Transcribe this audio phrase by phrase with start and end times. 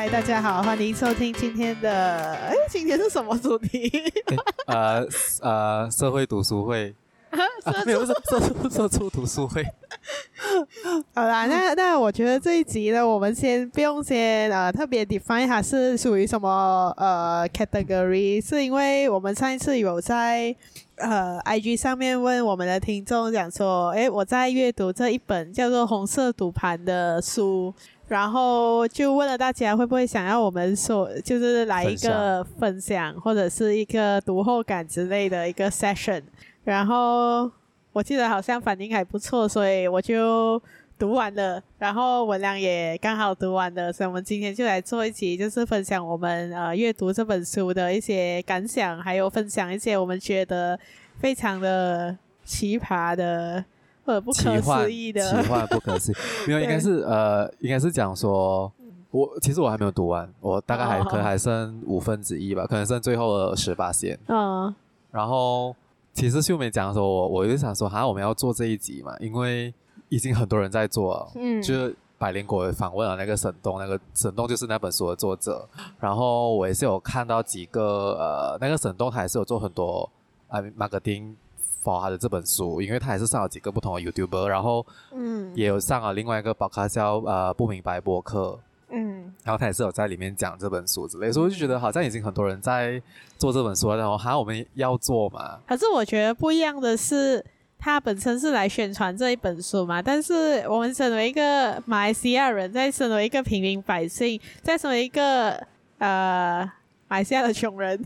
[0.00, 1.92] 嗨，大家好，欢迎收听今天的。
[1.92, 3.92] 哎，今天是什么主题？
[4.66, 5.06] 呃
[5.42, 6.94] 呃，社会读书会。
[7.64, 9.62] 啊，没有，是社畜社畜读书会。
[11.14, 20.56] 好啦，那那我觉得这一集呢，我们先不用先呃特别 define 它是属于什么呃 category，是因为我们上一次有在
[20.96, 27.74] 呃 IG 上面问我们的听众讲说，诶，我在阅读这一本叫做《红色赌盘》的书。
[28.10, 36.20] 然后就问了大家会不会想要我们说，就是来一个分享或者是一个读后感之类的一个 session。
[36.64, 37.48] 然后
[37.92, 40.60] 我记得好像反应还不错，所以我就
[40.98, 41.62] 读完了。
[41.78, 50.76] 然后文良也刚好读完了，所以我们今天就来做一期，就是分享我们呃阅读这本书的一些感想，还有分享一些我们觉得
[51.20, 53.64] 非常的奇葩的。
[54.04, 56.14] 不可思议的奇幻，不可思议。
[56.48, 58.72] 没有，应该是呃，应该是讲说，
[59.10, 64.18] 我其实我还没有读完，我大概还、哦、可能还剩五分之一吧，可能剩最后的十八线。
[64.26, 64.74] 嗯。
[65.12, 65.76] 然后，
[66.12, 69.72] 其实秀美讲的时候，我我就想说，好像我们要做这一集嘛，因为
[70.08, 71.32] 已经很多人在做了。
[71.34, 71.60] 嗯。
[71.62, 75.68] 就是百灵果访问了那个沈东，那个沈东就是那本书的作者。
[75.98, 80.10] 然后我也是有看到几个呃，那个沈东他还是有做很多
[80.48, 81.36] 啊马格丁。
[81.82, 88.58] 发他的这本书，因为他也是上了几个不同的 YouTuber，然后嗯，也有上了另外一个宝咖叫呃不明白播客，
[88.90, 93.00] 嗯，然后他也是有在里面讲这本书之类，所以我就觉得好像已经很多人在
[93.38, 95.58] 做这本书了，然后好像我们要做嘛。
[95.66, 97.42] 可是我觉得不一样的是，
[97.78, 105.52] 他本身是来宣传这一本书嘛，但是我们身为一个马来西亚人，再身为一个平民百姓，再身为一个
[105.96, 106.70] 呃
[107.08, 107.98] 马来西亚的穷人。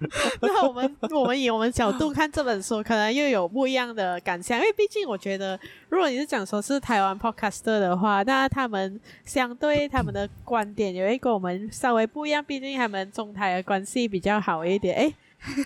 [0.40, 14.96] 那我们我们以我们角度看这本书，可能又有不一样的感想，因为毕竟我觉得，如果你是讲说是台湾 podcaster 的话，那他们相对他们的观点有一个我们稍微不一样，毕竟他们中台的关系比较好一点。
[14.96, 15.12] 哎，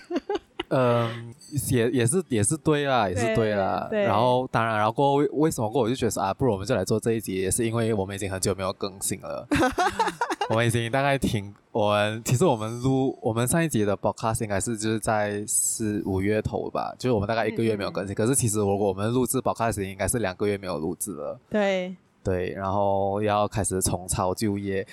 [0.69, 1.35] 嗯，
[1.71, 3.87] 也也是也是对啦，也是对啦。
[3.91, 9.47] 对对，然后当然，然后过后为为什么过后我就觉得说啊，不如我们就来做这一集，也是因为我们已经很久没有更新了。
[10.51, 18.15] 我们已经大概停，我们其实我们录我们上一集的 podcast 应该是就是在四五月头吧，就是我们大概一个月没有更新。
[18.15, 21.39] 嗯、可是其实如果我们录制 podcast 应该是两个月没有录制了。
[21.51, 24.87] 对对，然后要开始重操旧业。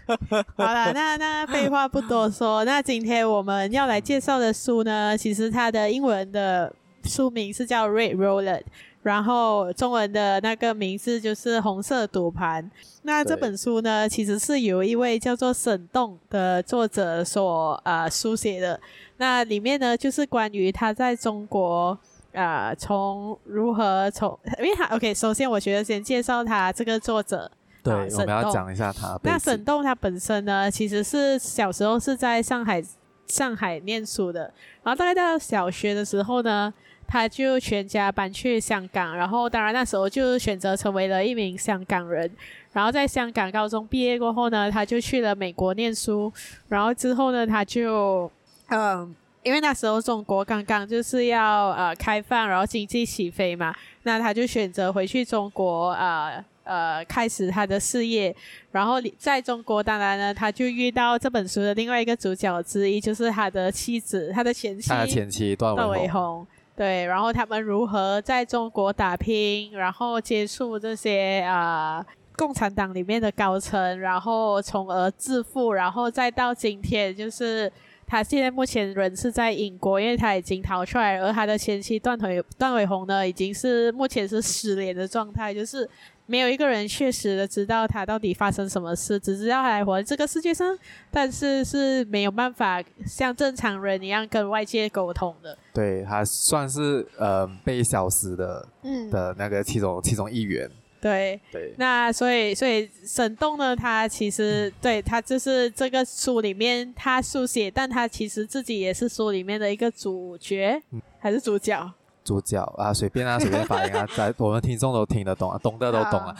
[0.56, 8.62] 好了，那那废话不多说，那今天我们要来介绍的书呢，其实它的英文的书名是叫 Red Roulette。
[9.04, 12.68] 然后中文的那个名字就是红色赌盘。
[13.02, 18.80] 那这本书呢，其实是由一位叫做沈栋的作者所呃书写的。
[19.18, 21.96] 那里面呢，就是关于他在中国
[22.32, 27.50] 呃从如何从，因为他 OK，首先我觉得先介绍他这个作者。
[27.82, 29.20] 对，呃、我们要讲一下他。
[29.22, 32.82] 那沈栋他本身呢，其实是小时候是在上海
[33.26, 34.50] 上海念书的，
[34.82, 36.72] 然后大概到小学的时候呢。
[37.06, 42.30] 他就全家搬去香港，然后当然那时候就选择成为了一名香港人。
[42.72, 46.32] 然后在香港高中毕业过后呢，他就去了美国念书。
[46.68, 48.28] 然后之后呢，他就
[48.68, 53.72] 嗯，因为那时候中国刚刚就是要呃开放，然后经济起飞嘛，
[54.02, 58.34] 那他就选择回去中国呃呃开始他的事业。
[58.72, 66.44] 然后在中国，当然呢，他就遇到这本书的另外一个主角之一，就是他的妻子，他的前妻，他的前妻段伟宏。
[66.76, 72.04] 对，然后他们如何在中国打拼，然后接触这些啊、
[72.36, 77.70] 共产党里面的高层，然后从而致富，然后再到今天，就是
[78.06, 85.88] 他现在目前人是在英国，因为他已经逃出来，而他的前妻段伟段伟宏呢，已经是目前是失联的状态，就是。
[86.26, 90.76] 没有一个人确实的知道他到底发生什么事，只知道他还活在这个世界上，
[91.10, 95.56] 但是是没有办法像正常人一样跟外界沟通的。
[95.72, 100.70] 对，他算是呃被消失的，嗯，的那个其中其中一员。
[101.00, 111.92] 对对，那所以所以沈栋呢，他其实、嗯、对他就是这个书里面他书写，但他其实自己也是书里面的一个主角，嗯、还是主角。
[112.24, 116.34] 主角啊，随便啊，随便发言啊，在我们听众都听得懂啊，懂的都懂啊。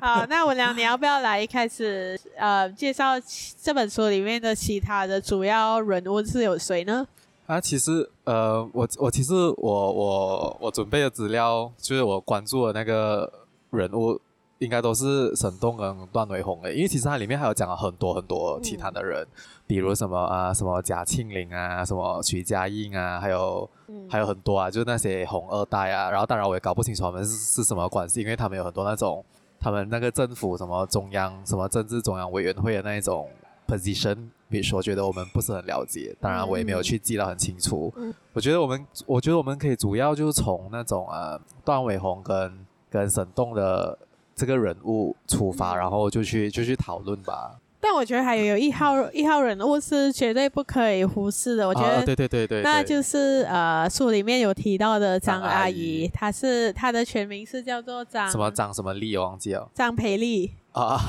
[0.00, 3.14] 好， 好，那文良，你要不要来一开始呃介绍
[3.60, 7.06] 这本书里面的其他的主要人物是有谁呢？
[7.46, 13.30] 啊，其实呃，我我其实我我我准备的资料就是我关注的那个
[13.70, 14.20] 人物。
[14.60, 26.10] 应该都是沈栋跟段伟宏的，因为其实它里面还有讲了很多很多其他的人，嗯、比如什么啊，什么贾庆林啊，什么徐家印啊，还有、嗯、还有很多啊，就是那些红二代啊。
[26.10, 29.24] 然后当然我也搞不清楚他们是是什么关系，因为他们有很多那种
[29.58, 33.30] 他们那个政府什么中央什么政治中央委员会的那一种
[33.66, 37.90] position，比如说觉得我们不是很了解，当然我也没有去记得很清楚。
[37.96, 43.98] 嗯、我觉得我们我觉得我们可以主要就是从那种呃段伟宏跟跟沈栋的
[44.40, 47.58] 这个人物出发，然后就去就去讨论吧。
[47.82, 51.66] 但我觉得还有一号一号人物是绝对不可以忽视的。
[51.66, 59.68] 我觉得，啊、对对对对，那就是呃书里面有提到的张阿姨，她是她的全名是叫做张什么张什么丽，我忘记了。
[59.74, 61.00] 张培丽啊，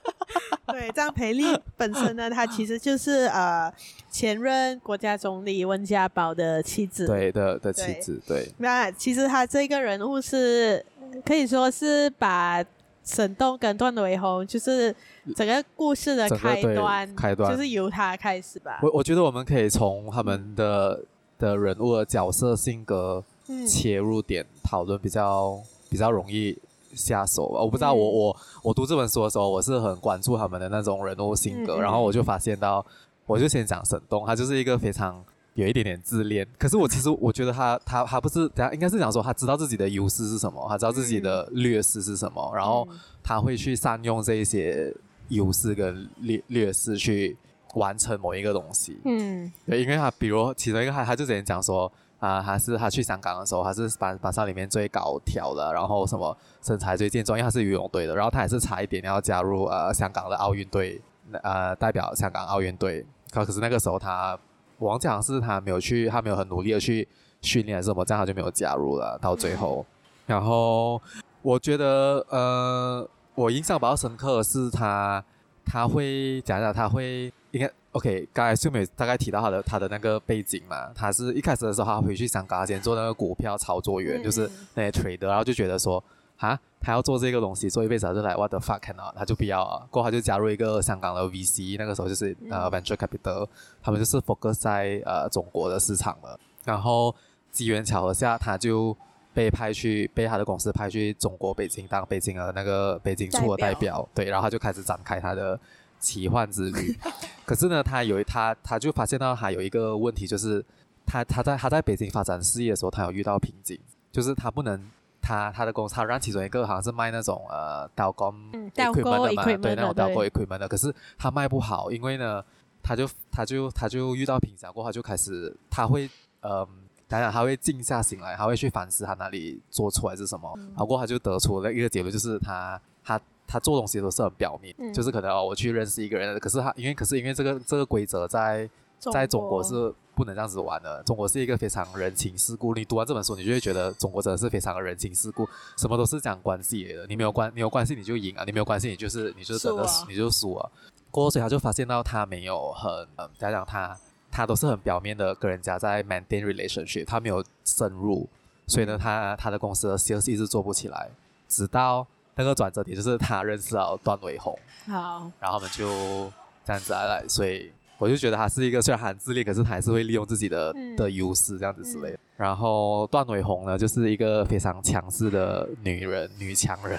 [0.68, 1.44] 对，张培丽
[1.78, 3.72] 本身呢，她其实就是呃
[4.10, 8.42] 前任国家总理温家宝的妻子，对的的妻子，对。
[8.42, 10.84] 对那其实她这个人物是
[11.24, 12.64] 可以说是把。
[13.04, 14.94] 沈栋跟段伟宏就是
[15.34, 18.78] 整个故事的开端，开端就是由他开始吧。
[18.80, 21.02] 我我觉得我们可以从他们的
[21.36, 23.24] 的人物的角色性格
[23.66, 25.60] 切入点讨论，比较
[25.90, 26.56] 比较容易
[26.94, 27.60] 下手吧。
[27.60, 32.86] 我不知道我我我读这本书的时候，我是很关注他们的那种人物性格，然后我就发现到，
[33.26, 35.24] 我就先讲沈东，他就是一个非常。
[35.54, 42.88] 有一点点自恋，可是我其实我觉得他他他不是，他应该是讲说他知道自己的优势是什么，他知道自己的劣势是什么，然后
[43.22, 44.94] 他会去善用这一些
[45.28, 47.36] 优势跟劣劣势去
[47.74, 48.98] 完成某一个东西。
[49.04, 60.98] 嗯，对，因为他比如其中一个他他就之前讲说啊，他是他去香港的时候，他是班班上里面最高挑的，然后什么身材最健壮，因为他是游泳队的，然后他也是差一点要加入呃香港的奥运队，
[61.42, 64.38] 呃代表香港奥运队，可可是那个时候他。
[64.82, 67.06] 我忘记好像是他没有去，他没有很努力的去
[67.40, 69.16] 训练还是什么，这样他就没有加入了。
[69.22, 69.86] 到最后，
[70.26, 71.00] 然后
[71.40, 75.24] 我觉得，呃，我印象比较深刻的是他，
[75.64, 78.28] 他会讲讲，他会应该 OK。
[78.32, 86.02] 刚才秀美大概提到他的他的那个背景嘛，他是一开始的时候他回去香港先做那个股票操作员，嗯、就是那些 trader，然后就觉得说。
[86.38, 89.86] 啊，他要做这个东西，做一辈子，他就来 what the fuck 啊，他就不要啊。
[89.90, 93.46] 过后他就加入一个香港的 VC，那个时候就是呃 venture capital，
[93.80, 96.38] 他们就是 focus 在呃中国的市场了。
[96.64, 97.14] 然后
[97.52, 98.96] 机缘巧合下，他就
[99.32, 105.58] 被派去，被他的公司派去中国北京当北京的那个北京处的代表，代表对，然后他就开始展开他的
[106.00, 106.98] 奇幻之旅。
[107.46, 110.64] 可是呢，他有他他就发现到他有一个问题，就是
[111.06, 113.78] 他他在他在北京发展事业的时候，他有遇到瓶颈，
[114.10, 114.80] 就是他不能。
[115.22, 118.34] 他他的公司，他让其中一个好像是卖那种呃刀工
[118.74, 122.44] equipment 的嘛，对，那种刀工 equipment 的，可是他卖不好，因为呢，
[122.82, 126.10] 他就他就他就遇到瓶颈过后，他就开始他会
[126.40, 126.66] 嗯，
[127.06, 138.68] 当然他会静下心来，他会去反思他哪里做错还是什么，嗯、然后过他就得出了一个结论，就是他他他做东西都是很表面，嗯、就是可能哦，我去认识一个人，可是他因为可是因为这个这个规则在
[138.98, 139.94] 在中国是。
[140.14, 141.02] 不能这样子玩的。
[141.04, 142.74] 中国是一个非常人情世故。
[142.74, 147.06] 你读完这本书，你就会觉得中国真的是非常的人情世故，什么都是讲关系的。
[147.06, 150.70] 你没有关，你有关系你就赢啊，你没有关系你就是你就真的死，你就输啊。
[151.10, 153.96] 过后所以他就发现到他没有很嗯，讲讲他
[154.30, 158.28] 他都是很表面的跟人家在 maintain relationship，他没有深入，
[158.66, 161.10] 所以呢，他他的公司的 sales 一直做不起来。
[161.48, 166.32] 直到那个转折点，就是他认识了段伟宏，好，然后他们就
[166.64, 167.72] 这样子来来，所以。
[168.02, 172.16] 我就觉得他是一个虽然很自恋，可是他还是会利用自己的、嗯、的优势这样子之类的。
[172.16, 176.98] 嗯、然后段伟宏呢，就是一个非常强势的女人，女强人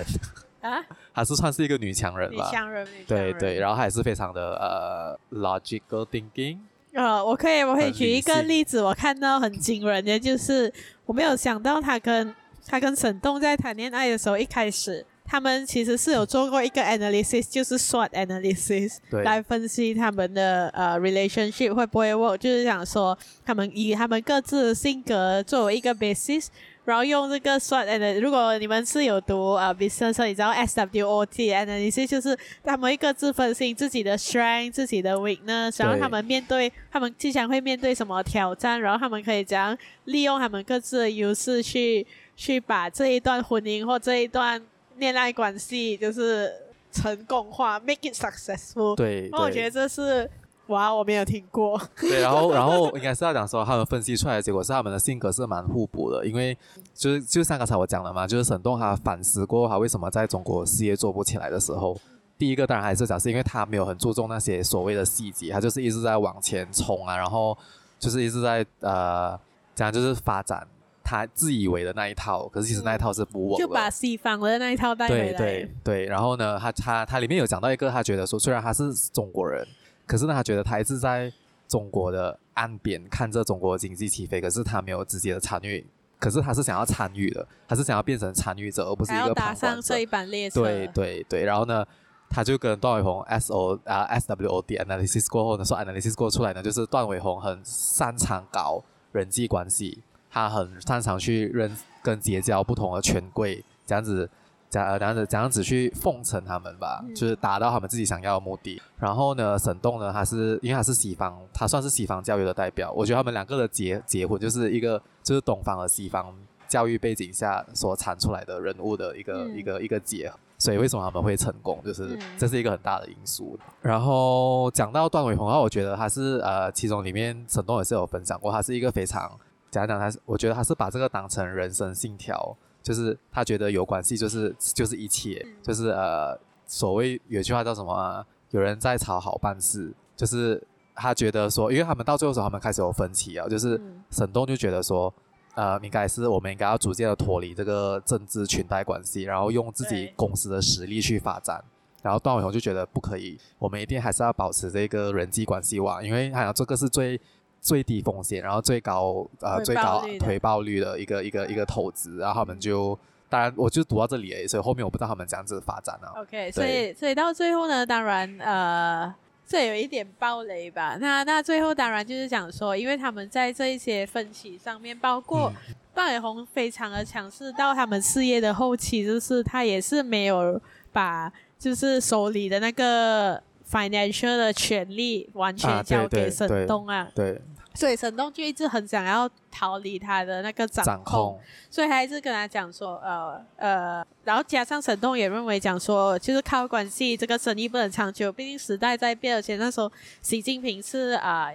[0.62, 0.82] 啊，
[1.12, 2.46] 还是算是一个女强人吧。
[2.46, 3.34] 女强人，女强人。
[3.34, 6.60] 对对，然后还是非常的呃 logical thinking。
[6.94, 10.74] 呃，我可以我可以举一个例子，我看到很惊人的，就是
[11.06, 12.34] 我没有想到他跟
[12.66, 15.06] 他跟沈栋在谈恋爱的时候，一开始。
[15.26, 26.48] 他们其实是有做过一个 analysis，就是 SWOT analysis，来分析他们的呃 relationship 会不会 work，就是想说他们以他们各自的性格作为一个 basis，
[26.86, 28.20] 然后用这个 SWOT analysis。
[28.20, 31.28] 如果你们是有读呃 business，你知道 SWOT
[31.66, 39.76] analysis 就是他们会各自分析自己的 strength、自己的 weakness，然后他们面对他们即将会面对什么挑战，然后他们可以怎样
[40.06, 44.62] 利用他们各自的优势去去把这一段婚姻或这一段。
[44.98, 46.52] 恋爱关系就是
[46.92, 48.96] 成功化，make it successful。
[48.96, 50.30] 对，那我觉得这是
[50.68, 51.80] 哇，我没有听过。
[52.00, 56.58] 对，然后 然后应该是要讲说，他们分析出来的结果是他们的性格是蛮互补的，因为
[56.94, 61.98] 就是就像刚才我讲了嘛，就是沈栋他反思过他为什么在中国事业做不起来的时候，
[62.38, 67.58] 第一个当然还是讲是因为他没有很注重那些所谓的细节，他就是一直在往前冲啊，然后
[68.00, 69.38] 就是一直在呃
[69.76, 70.66] 讲就是发展。
[71.04, 73.58] 他自以为的那一套，可是其实那一套是不稳的。
[73.58, 75.34] 就把西方的那一套带回来。
[75.34, 79.68] 对对对，然后呢，他他他里面有讲到一个，他觉得说，虽然他是中国人，
[80.08, 81.32] 可是呢，他觉得他一直在
[81.68, 85.86] 中国的岸边看着中国的经济起飞，可是他没有直接的参与
[86.20, 89.62] 可是他是想要参与的，他是想要变成参与者，而不是一个旁观者。
[89.62, 90.64] 搭上这一班列车。
[90.64, 91.86] 对对对，然后呢，
[92.30, 98.82] 他就跟段伟宏 S O 啊 S W O D analysis 过后呢，说 analysis 过出来呢，就是段伟宏很擅长搞
[99.12, 100.02] 人际关系，
[100.34, 104.30] 他很擅长去认跟结交不同的权贵，这样子。
[104.74, 108.82] 这样这样子这样子去奉承他们吧，嗯、就是达到他们自己想要的目的。
[108.98, 112.92] 然后呢，沈栋呢，他是因为他是西方，他算是西方教育的代表。
[112.92, 116.34] 我觉得他们两个的结结婚，就是一个就是东方和西方
[116.68, 120.36] 教育背景下所产出来的人物的一个、嗯、一个一个结合。
[120.58, 123.56] 所以为什么他们会成功，就是这是一个很大的因素。
[123.60, 129.40] 嗯、然后讲到段伟宏的话，我觉得他是呃，其中里面沈栋也是有分享过，他是一个非常
[129.74, 132.56] 讲讲他是，我觉得他是把这个当成人生信条。
[132.84, 136.38] 就是他觉得有关系就是就是一切，就是呃，
[136.68, 138.26] 所谓有句话叫什么啊？
[138.50, 140.62] 有人在吵好办事，就是
[140.94, 143.80] 他觉得说，因为他们到最后时候他们开始有分歧啊，就是
[144.12, 145.14] 沈栋就觉得说，
[145.56, 151.64] 呃，应该是我们应该要逐渐的脱离这个政治裙带关系，然后用自己公司的实力去发展。
[152.02, 157.18] 然后段伟宏就觉得不可以，我们一定还是要保持这个人际关系网，因为好像这个是最。
[157.64, 166.14] 最低风险，然后最高呃最高回报率的一个一个一个投资，然后他们就当然我就读到这里而已，所以后面我不知道他们这样子发展了。
[166.18, 169.16] OK，所以所以到最后呢，当然呃
[169.48, 170.98] 这有一点暴雷吧。
[171.00, 175.50] 那那最后当然就是讲说，因为他们在这一些分歧上面，包括
[175.96, 183.42] 段伟红非常的强势，到他们事业的后期，就是他也是没有把就是手里的那个
[183.72, 187.08] financial 的权利完全交给沈东啊。
[187.16, 187.32] 对。
[187.32, 187.42] 对
[187.74, 191.40] 所以沈栋就一直很想要逃离他的那个掌控，掌控，
[191.70, 201.52] 所以他一直跟他讲说，呃呃，然后加上沈栋也认为讲说，就是靠关系这个生意不能长久，毕竟时代在变，而且那时候习近平是啊，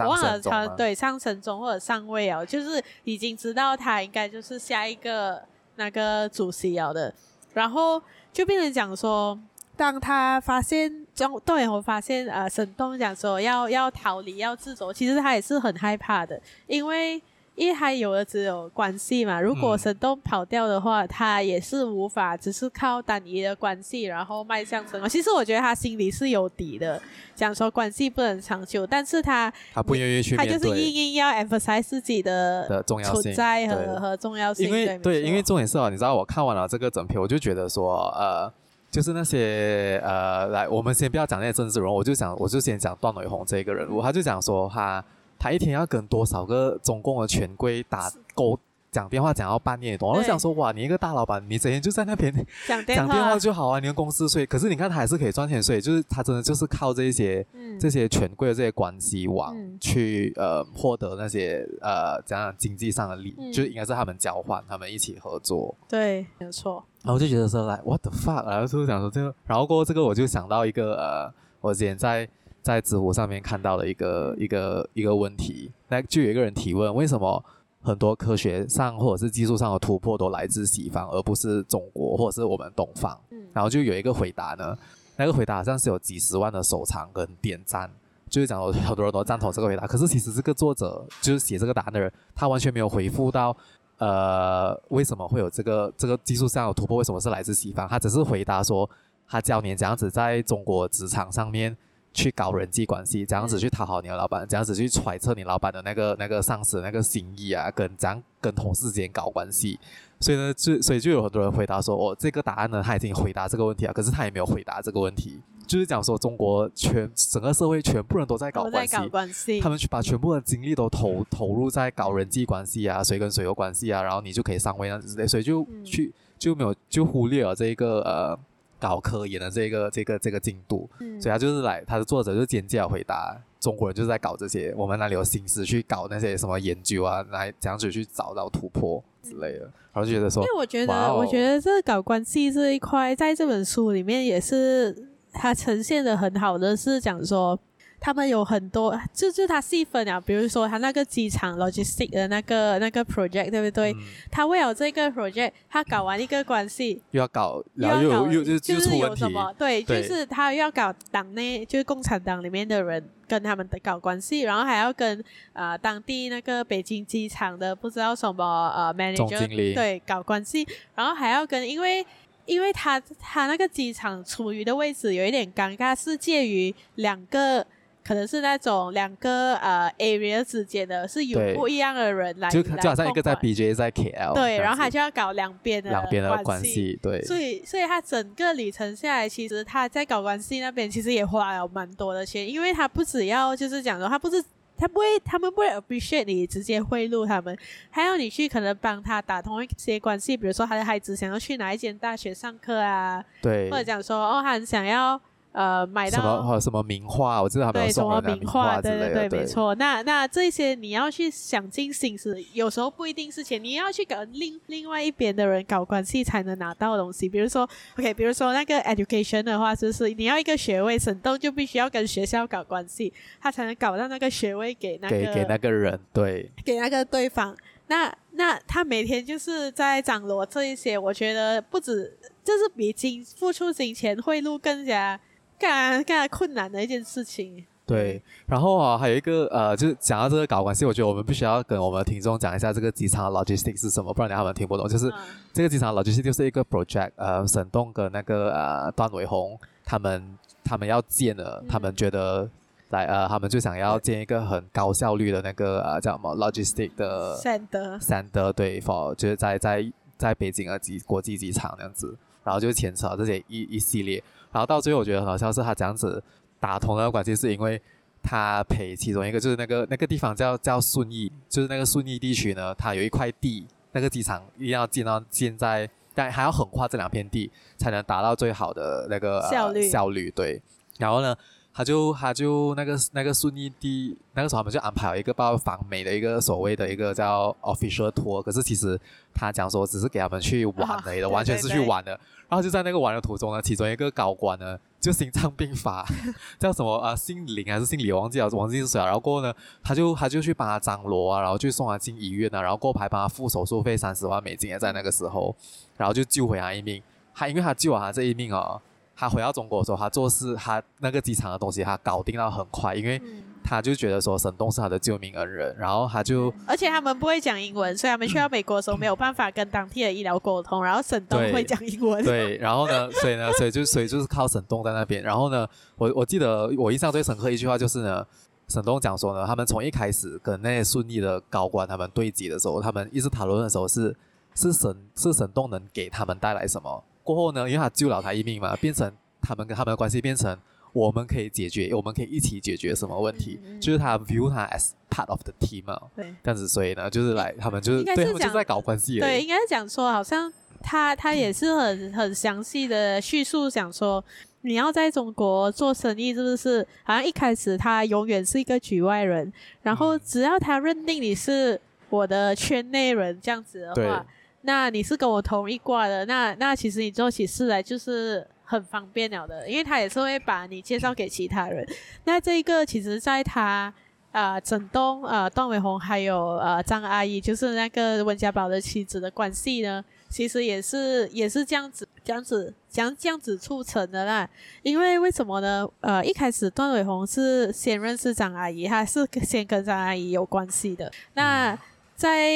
[0.00, 5.42] 忘了他对上沈中或者上位哦，就是已经知道他应该就是下一个
[5.76, 7.14] 那个主席了的，
[7.54, 8.02] 然后
[8.32, 9.38] 就变成讲说。
[9.76, 17.20] 当他发现，当段伟宏发现，呃，沈栋讲说要要逃离，要自走，其实他也是很害怕的，因为
[17.54, 19.40] 因为还有的只有关系嘛。
[19.40, 25.08] 如果沈栋跑掉的话，嗯、他也是无法只是靠单一的关系，然后迈向成功。
[25.08, 27.00] 其实我觉得他心里是有底的，
[27.34, 34.66] 讲说关系不能长久，但是他他不愿意去，他就是硬硬要 emphasize 自己的的重要性存在和和重要性。
[34.66, 38.52] 因为对，对，因为重点是啊，你知道我看完了这个整篇，我就觉得说，呃。
[38.92, 45.02] 就是那些呃，来，我们先不要讲那些政治人物，我就讲，我就先讲段伟宏这个人物，他就讲说他
[45.38, 48.58] 他一天要跟多少个中共的权贵打沟
[48.92, 52.30] 讲电话讲到半夜多，我就想说哇，你一个大老板，你整天就在那边
[52.68, 53.32] 讲电话。
[53.40, 66.84] 就好啊，你的公司，所以可是你看他还是可以赚钱，所以就是他真的就是靠这些、嗯、这些权贵的这些关系网去、嗯、呃获得那些呃怎样经济上的利就应该是他们交换，他们一起合作，对，没错。
[67.02, 72.28] 然后我就觉得说，来，what the fuck，然后就想说这个，然后过后这个我就想到一个呃，我之前在
[72.60, 77.42] 在知乎上面看到的一个一个一个问题，那就有一个人提问，为什么
[77.82, 83.18] 很多科学上或者是技术上的突破都来自西方，而不是中国或者是我们东方？
[83.52, 84.76] 然后就有一个回答呢，
[85.16, 87.90] 那个回答好像是有几十万的收藏跟点赞，
[88.30, 93.56] 就是讲说很多人都赞同这个回答，可是其实这个作者就是写这个答案的人，他完全没有回复到。
[93.98, 96.96] 呃，为什么会有这个这个技术上的突破？
[96.96, 97.86] 为什么是来自西方？
[97.86, 98.88] 他只是回答说，
[99.28, 101.76] 他教你怎样子在中国职场上面
[102.12, 109.78] 去搞人际关系，怎样子去讨好你的老板，怎样子去揣测你老板的那个那个上司的那个心意啊，跟这样跟同事之间搞关系。
[110.20, 115.40] 所以呢，就所以就有很多人回答说，哦，这个答案呢，他已经回答这个问题了，可是他也没有回答这个问题。
[115.66, 128.38] 就是讲说，中国全整个社会全部人都在搞关系，关系，他们去把全部的精力都投投入在搞人际关系啊，谁跟谁有关系啊，然后你就可以上位啊之类，所以就去、嗯、就没有就忽略了这一个呃
[128.82, 139.60] 搞科研的这个这个这个进度，嗯、所以他就是来他的作者就尖叫回答，中国人就是在搞这些，我们哪里有心思去搞那些什么研究啊，来这样子去找到突破之类的，
[139.92, 145.08] 然后就觉得说，因为我觉得、哦、我觉得这搞关系这一块，在这本书里面也是。
[145.34, 147.58] 他呈现的很好的是讲说，
[148.02, 153.92] 他们有很多，就就他细分啊，比如说他那个机场 logistic 的那个那个 project，对不对？
[153.92, 159.54] 嗯、他为了这个 project，他搞完一个关系，又要搞，然后又又又就就是有什么？
[159.56, 168.44] 对，对就是他又要搞党内，就是共产党里面的人跟他们的搞关系，然后还要跟呃当地那个北京机场的不知道什么
[168.74, 170.66] 呃 manager 对搞关系，
[170.96, 172.04] 然后还要跟因为。
[172.44, 177.64] 因为他他那个机场处于的位置有一点尴尬，是介于两个
[178.04, 194.42] 可能是那种两个呃 area 之间的是有不一样的人来，就就好像一个在 BJ 在 KL，对，然后他就要搞两边的两边的关系，对，所以所以他整个旅程下来，其实他在搞关系那边其实也花了蛮多的钱，因为他不只要就是讲说他不是。
[194.74, 197.56] 他不会，他们不会 appreciate 你直接贿赂他们，
[197.88, 205.20] 还要你去可能帮他打通一些关系，比如说他的孩子想要去哪一间大学上课啊，对，或者讲说哦，他很想要。
[205.52, 209.74] 呃，买到什么什么名画，我知道他们有送的名画之类的，对对对，没错。
[209.74, 217.28] 那那这些你要去想尽心思，有时候不一定是钱，你要去跟另另外一边的人搞关系才能拿到东西。
[217.28, 217.68] 比如说
[217.98, 227.54] ，OK，比如说那个 education 的话，就是你要一个学位，沈栋就必须要跟学校搞关系，他才能搞到那个学位给那个给给那个人，对，给那个对方。
[227.88, 235.20] 那那他每天就是在掌罗这一些，我觉得不止，就是比金付出金钱贿赂更加。
[235.62, 237.64] 更加困难的一件事情。
[237.84, 244.88] 对，然后啊，还有一个呃，就是讲到这个搞关系，我觉得我们必须要跟我们的听众讲一下这个机场的 logistics 是什么，不然他们听不懂。
[244.88, 245.14] 就是、嗯、
[245.52, 252.48] 这个机场 logistics 就是一个 project，呃，沈栋跟那个呃段伟宏他们他们要建的，嗯、他们觉得
[252.90, 264.22] 来呃，他们就想要建一个很高效率的那个呃叫什么 logistics 的 center center 对，for 就是在在在北京的机国际机场那样子，然后就牵扯这些一一系列。
[264.52, 266.22] 然后到最后，我觉得很好笑是他这样子
[266.60, 267.80] 打通那个关系，是因为
[268.22, 280.30] 他陪其中一个，就是那个那个地方叫叫顺义，就是那个顺义地区呢，他有一块地，那个机场一定要建到建在，但还要横跨这两片地，才能达到最好的那个效率、呃、效率。
[280.30, 280.62] 对，
[280.98, 281.34] 然后呢，
[281.74, 289.00] 他就他就那个那个顺义地，那个时候他们就安排了一个包访美的一个所谓的一个叫 official tour，可是其实
[289.32, 292.12] 他讲说只是给他们去玩的， 啊、完全是去玩的。
[292.48, 296.04] 然后就在那个玩的途中呢，其中一个高官呢就心脏病发，
[296.60, 297.16] 叫什么啊、呃？
[297.16, 298.12] 姓林还是姓李？
[298.12, 299.06] 忘记了，忘记是谁了。
[299.06, 305.56] 然后过后呢，他就他就去帮他张罗啊，然后去送他进医院啊，然后过后还帮他付手术费三十万美金，也在那个时候，
[305.96, 307.02] 然后就救回他一命。
[307.34, 308.78] 他因为他救了他这一命哦，
[309.22, 313.18] 他回到中国的时候，他做事他那个机场的东西他搞定到很快，因为。
[313.24, 322.22] 嗯他就觉得说沈东是他的救命恩人，然后他就，而且他们不会讲英文，所以他们去到美国的时候没有办法跟当地的医疗沟通，然后沈东会讲英文。
[322.24, 325.22] 对，对，然后呢，所以呢，所以就所以就是靠沈东在那边。
[325.22, 325.64] 然后呢，
[325.96, 328.26] 我我记得我印象最深刻一句话就是呢，
[328.66, 334.14] 沈栋讲说呢，他们从一开始跟那些顺利的高官他们对接的时候，他们一直讨论的时候是
[334.56, 337.04] 是沈是沈栋能给他们带来什么。
[337.22, 340.56] 过后呢，因为他救了他一命嘛，变成他们跟他们的关系变成。
[340.94, 343.58] 我们可以解决，我们可以一起解决什么问题？
[343.64, 345.98] 嗯嗯、就是他 view 他 as part of the team 嘛。
[346.14, 349.18] 对，这样子，所以呢，就是来他们就是对他们就在搞关系。
[349.18, 354.22] 对，应该是讲说，好像他他也是很很详细的叙述，讲说
[354.60, 356.86] 你要在中国做生意，是不是？
[357.04, 361.80] 好像一开始他永远是一个局外人，然后只要他认定你是
[362.10, 364.26] 我的圈内人，这样子的话，
[364.62, 368.46] 那你是跟我同一挂的，那那其实你做起事来就是。
[368.64, 371.86] 很方便了的，因为他也是会把你介绍给其他人。
[372.24, 373.92] 那这一个其实在他
[374.30, 384.48] 啊，沈栋啊，段伟宏还有呃张阿姨，就是那个温家宝的妻子的关系呢，其实也是也是这样子这样子这样这样子促成的啦。
[384.82, 385.86] 因为为什么呢？
[386.00, 391.12] 呃，一开始段伟宏是先认识张阿姨，他是先跟张阿姨有关系的。
[391.34, 391.78] 那
[392.16, 392.48] 在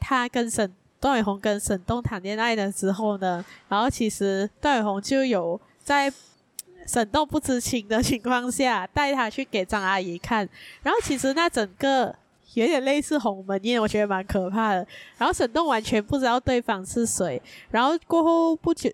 [0.00, 0.74] 他跟沈。
[1.00, 6.12] 段伟宏跟沈栋谈恋爱的时候呢，然后其实段伟宏就有在
[6.86, 10.48] 沈栋不知情的情况下带他去给张阿姨看，
[10.82, 12.14] 然后其实那整个
[12.54, 14.86] 有点类似鸿门宴，我觉得蛮可怕的。
[15.16, 18.90] 然后沈栋完全不知道对方是谁，然后过后不久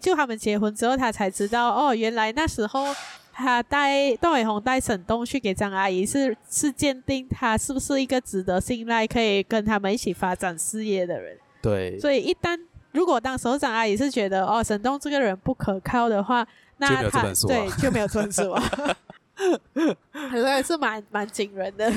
[0.00, 2.86] 就他们结婚之后，他才知道哦，原来那时候。
[3.34, 11.36] 他带段伟宏带沈栋去给张阿姨，是是鉴定他是不是一个值得信赖、可以跟他们一起发展事业的人。
[11.60, 11.98] 对。
[11.98, 12.58] 所以一旦
[12.92, 16.46] 如果当时候张阿姨是觉得哦沈栋这个人不可靠的话，
[16.78, 18.62] 那他对就没有这本书啊。
[20.30, 21.92] 所以是蛮蛮惊人的。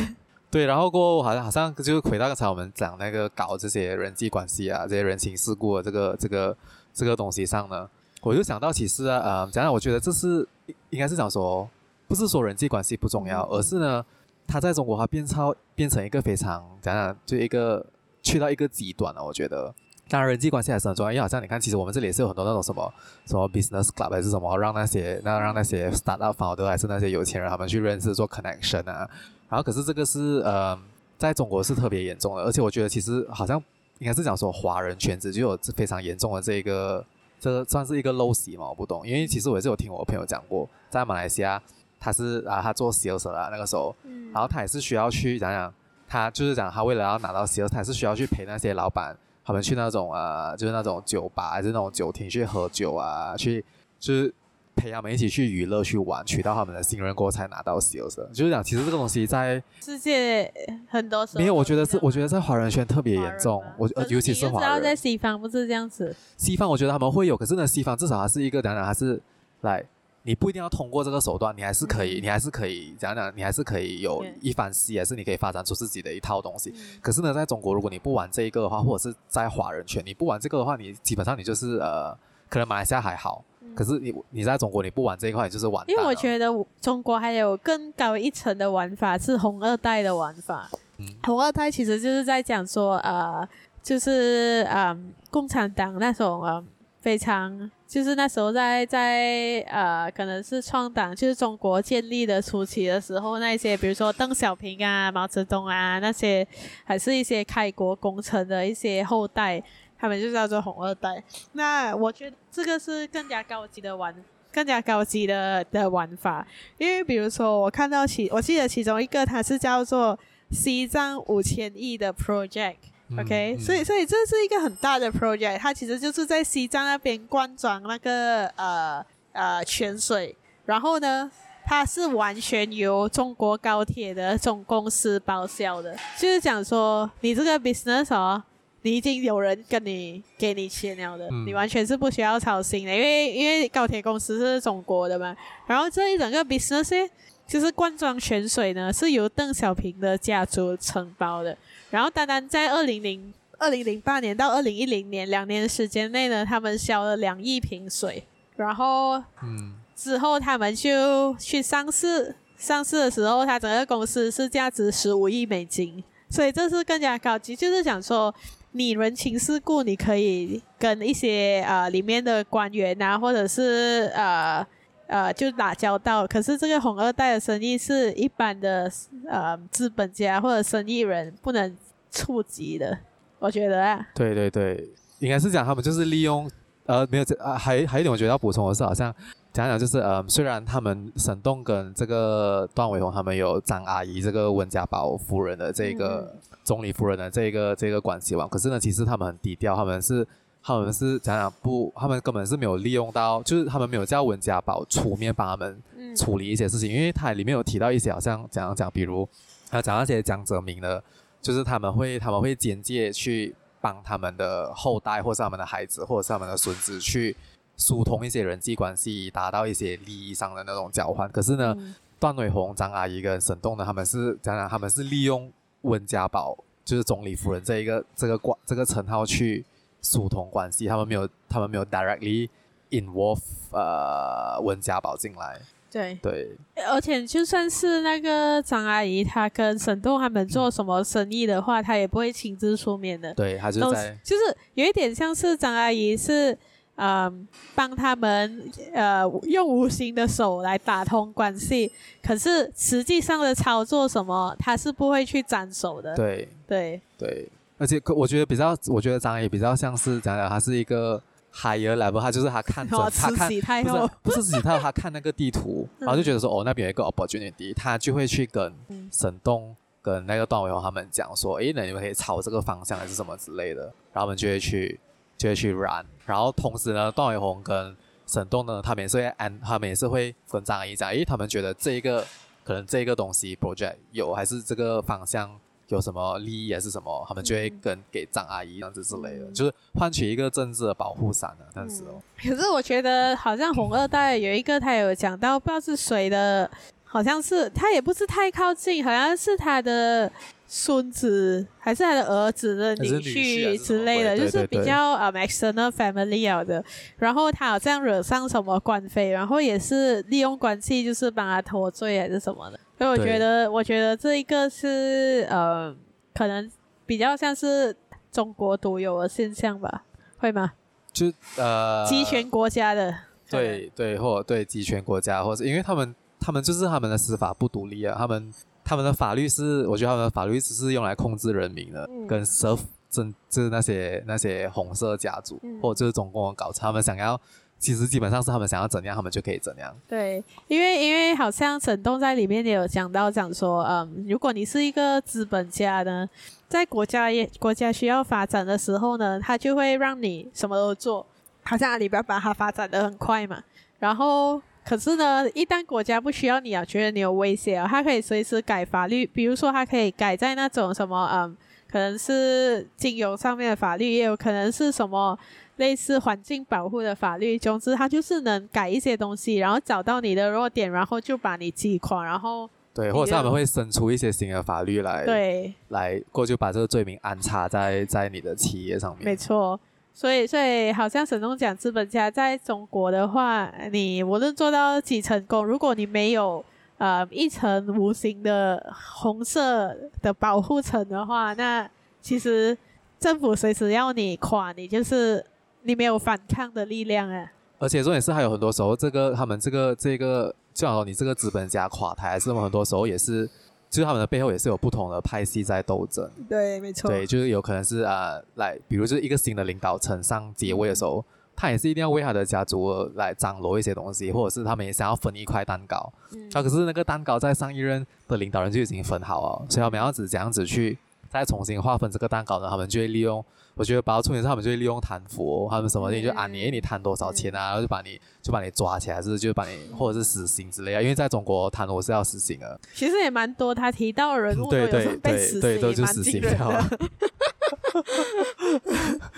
[0.49, 6.57] 对，然后过后好像好像就是回到刚才我们讲那个搞这些人际关系啊、这些人情世故的这个这个
[6.93, 7.87] 这个东西上呢，
[8.21, 10.47] 我就想到其实啊，呃，讲讲我觉得这是。
[10.89, 11.69] 应该是讲说，
[12.09, 14.05] 不是说人际关系不重要，而是呢，
[14.45, 17.85] 他在中国他变超变成一个非常讲讲，就一个
[18.21, 19.23] 去到一个极端了。
[19.23, 19.73] 我觉得，
[20.09, 22.93] 当然人际关系还是很重要，因为好像你看，其实我们这里也是有很多那种什么
[23.25, 29.09] 什么 business club 还是什么，让那些那让那些 startup founder 还是那些有钱人他们去认识做 connection 啊。
[29.47, 30.77] 然后可是这个是呃，
[31.17, 33.61] 在中国是特别严重的，而且我觉得其实好像
[33.99, 37.05] 应该是讲说华人圈子就有非常严重的这个。
[37.39, 38.67] 这个算是一个陋习嘛？
[38.69, 41.61] 我不懂，因为其实我也是有听我朋友讲过，在马来西亚，
[41.99, 45.73] 他是啊，他做 sales 啦，那个时候，嗯、然后他也是需要去讲讲，
[46.07, 53.63] 他就是讲他为了要拿到 sales，他也是需要去陪那些老板，他们去那种呃，就是那种酒吧还是那种酒厅去喝酒啊，去
[53.99, 54.33] 就是
[54.77, 58.15] 陪他们一起去娱乐去玩，取到他们的信任过后才拿到 sales。
[58.31, 60.49] 就是讲，其实这个东西在世界
[60.87, 64.83] 很多时候没有，我觉得是，我觉得在华人圈特别严重，我尤其是华人。
[64.83, 69.19] 在西方不是这样子，西方我觉得他们会有，可是呢，西方至少还是一个讲讲，还是
[69.61, 69.83] 来。
[70.23, 76.69] 你不一定要通过这个手段，你还是可以，嗯、你还是可以讲讲，你还是可以有一番事，还是你可以发展出自己的一套东西。
[76.75, 82.13] 嗯、可是呢，在中国，如果你不玩这一个的话，或者是在华人圈你不玩这个的话，你基本上你就是呃，
[82.49, 85.85] 可能马来西亚还好，嗯、可是你你在中国你不玩这一块，你就是玩。
[85.87, 86.47] 因为我觉得
[86.81, 90.67] 中国还有更高一层的玩法是红二代的玩法。
[90.97, 93.47] 嗯、红二代其实就是在讲说呃，
[93.83, 94.97] 就是嗯、呃，
[95.29, 96.65] 共产党那种呃。
[96.99, 106.45] 非常就是那时候在在呃，可能是创党，就是中国建立的初期的时候，那些比如说邓小平啊、毛泽东啊那些，
[106.83, 109.63] 还是一些开国功臣的一些后代，
[109.97, 111.23] 他们就叫做红二代。
[111.53, 114.13] 那我觉得这个是更加高级的玩，
[114.51, 116.45] 更加高级的的玩法，
[116.77, 120.17] 因为比如说我看到其，我记得其中一个它是叫做
[120.51, 122.77] 西藏五千亿的 project。
[123.17, 131.31] OK，、嗯、所以所以这是一个很大的 project，它其实就是在西藏那边灌装那个呃呃泉水，然后呢，
[131.63, 138.43] 它是完全由中国高铁的总公司报销的，就是讲说你这个 business 哦，
[138.87, 147.09] 你已经有人跟你给你钱了的，嗯、你完全是不需要操心的，因为因为高铁公司是中国的嘛，然后这一整个 business
[147.45, 151.57] 就是灌装泉水呢，是由邓小平的家族承包的。
[151.89, 158.23] 然后，单单在二零零二零零八年到二零一零年两年时间内呢，他们销了两亿瓶水。
[158.55, 166.01] 然后，嗯，之后他们就去上市，上市的时候，它整个公司是价值十五亿美金。
[166.29, 168.35] 所以这是更加高级，就是想说，
[168.71, 174.65] 你人情世故，你可以跟一些呃里面的官员啊，或者是呃
[175.07, 176.27] 呃就打交道。
[176.27, 178.91] 可是这个红二代的生意是一般的
[179.27, 181.75] 呃资本家或者生意人不能
[182.11, 182.97] 触及的，
[183.39, 184.87] 我觉得啊，对对对，
[185.19, 186.49] 应该是讲他们就是利用，
[186.85, 189.13] 呃，没有这啊，还还有一点我觉得要补充的是，好像
[189.53, 196.35] 讲讲就是，呃，虽然他们沈栋跟这个段伟宏他们有张阿姨这个温家宝夫人的这个
[196.67, 200.27] 总理夫人的这个这个关系网，可是呢，其实他们很低调，他们是
[200.61, 205.81] 他们是讲讲不，他们根本是没有利用到，就是他们没有叫温家宝出面帮他们
[206.15, 209.27] 处理一些事情，因为他里面有提到一些好像讲讲，比如
[209.69, 211.01] 他讲那些江泽民的。
[211.39, 217.33] 就是他们会，他们会间接去帮他们的后代，或是他们的孩子，或者是他们的孙子去
[217.77, 221.29] 疏通一些人际关系，达到一些利益上的那种交换。
[221.29, 225.49] 可是呢，嗯、段伟宏、张阿姨跟沈栋呢，他们是讲讲，他们是利用
[225.81, 229.65] 温家宝，就是总理夫人这一个这个关这个称号去
[230.01, 230.87] 疏通关系。
[230.87, 232.49] 他们没有，他们没有 directly
[232.89, 233.39] involve
[233.71, 235.59] 呃温家宝进来。
[235.89, 243.33] 对对，而且就算是那个张阿姨，她跟沈栋他们做什么生意的话，她、嗯、也不会亲自出面的。
[243.33, 246.57] 对，她就在，就是有一点像是张阿姨是，嗯、
[246.97, 247.31] 呃，
[247.73, 251.89] 帮他们呃用无形的手来打通关系，
[252.21, 256.13] 可是实际上的操作什么，他是不会去沾手的。
[256.15, 261.21] 对对对，而且我觉得比较，我觉得张也比较像是讲讲，他是一个。
[261.49, 263.49] higher level，他就是他看着，他看
[263.83, 268.71] 不是不是自己，他他看那个地图， 然后就觉得说哦，那边有一个 opportunity，他就会去跟
[269.11, 273.81] 沈栋跟那个段伟宏他们讲说，诶，那你们可以朝这个方向还是什么之类的，
[274.13, 274.99] 然后他们就会去
[275.37, 277.95] 就会去 run，然后同时呢，段伟宏跟
[278.25, 282.25] 沈栋呢，他们也是会安，他们也是会跟张阿姨讲，诶，他们觉得这一个
[282.63, 285.57] 可能这个东西 project 有还是这个方向。
[285.89, 291.63] 有什么利益还是什么，他们就会跟给张阿姨这样子之类的，嗯、就是换取一个政治的保护伞啊。
[291.73, 296.69] 但是哦，可是我觉得好像红二代有一个，他有讲到不知道是谁的，
[297.05, 300.29] 好像是他也不是太靠近，好像是他的
[300.69, 306.83] 孙子还是他的儿子的女婿之类的，就是比较呃、um, external family 的。
[307.17, 312.79] 然后他好像惹上什么官非，然后也是利用关系，就是帮他脱罪还是什么的。
[312.97, 315.95] 所以我觉得，我觉得这一个是呃，
[316.33, 316.69] 可能
[317.05, 317.95] 比较像是
[318.29, 320.03] 中国独有的现象吧，
[320.37, 320.73] 会吗？
[321.13, 323.15] 就呃，集权国家的，
[323.49, 328.53] 对对，或者对集权国家，或者因为他们他们就是他们的司法不独立啊，他们
[328.87, 337.39] 他们的法律是，我觉得他们的法律只是用来控制人民的，嗯、跟 serve 真就是那些那些红色家族，嗯、或者就是中共的高层，他们想要
[337.77, 339.93] 其实基本上是他们想要怎样，他们就可以怎样。
[340.07, 346.27] 对，因为因为好像沈东在里面也有讲到，讲说，嗯，如果你是一个资本家呢，
[346.69, 351.25] 在国家也国家需要发展的时候呢，他就会让你什么都做。
[351.63, 353.61] 好像阿里巴巴它发展的很快嘛，
[353.99, 361.57] 然后可是呢，一旦国家不需要你啊，觉得你有威胁啊，它可以随时改法律，比如说他可以改在那种什么，嗯，
[361.91, 365.37] 可能是金融上面的法律，也有可能是什么。
[365.75, 379.23] 类似环境保护的法律，总之他就是能改一些东西，然后找到你的弱点，然后就把你击垮，然后对，或者是他们会生出一些新的法律来，对，来过就把这个罪名安插在在你的企业上面。
[379.23, 379.79] 没错，
[380.17, 386.65] 所以所以好像沈东讲资本家在中国的话，你无论做到几成功，如果你没有
[386.97, 391.87] 呃一层无形的红色的保护层的话，那
[392.19, 392.75] 其实
[393.19, 395.45] 政府随时要你垮，你就是。
[395.83, 397.49] 你没有反抗的力量啊！
[397.79, 403.49] 而且重点是，还有很多时候，这个他们这个这个，就好像你这个资本家垮台，还是很多时候也是，
[403.97, 406.29] 就是他们的背后也是有不同的派系在斗争。
[406.47, 407.09] 对，没错。
[407.09, 416.13] 对，就是有可能是啊、呃，来，比如就是一个新的领导层上接位的时候，他也是一定要为他的家族来张罗一些东西，或者是他们也想要分一块蛋糕。
[416.31, 416.47] 嗯。
[416.53, 420.95] 啊，可是那个蛋糕在上一任的领导人就已经分好了，所以他们要只这样子去
[421.27, 423.43] 再重新划分这个蛋糕呢，他们就会利用。
[423.77, 432.79] 我觉得包括重点是他们就会利用贪腐，他们什么的就啊你你贪多少钱啊，然后就把你就把你抓起来，还是就把你或者是死刑之类啊，因为在中国贪污是要死刑的。
[432.95, 436.83] 其实也蛮多，他提到的人物都有被对对对，都就死刑掉。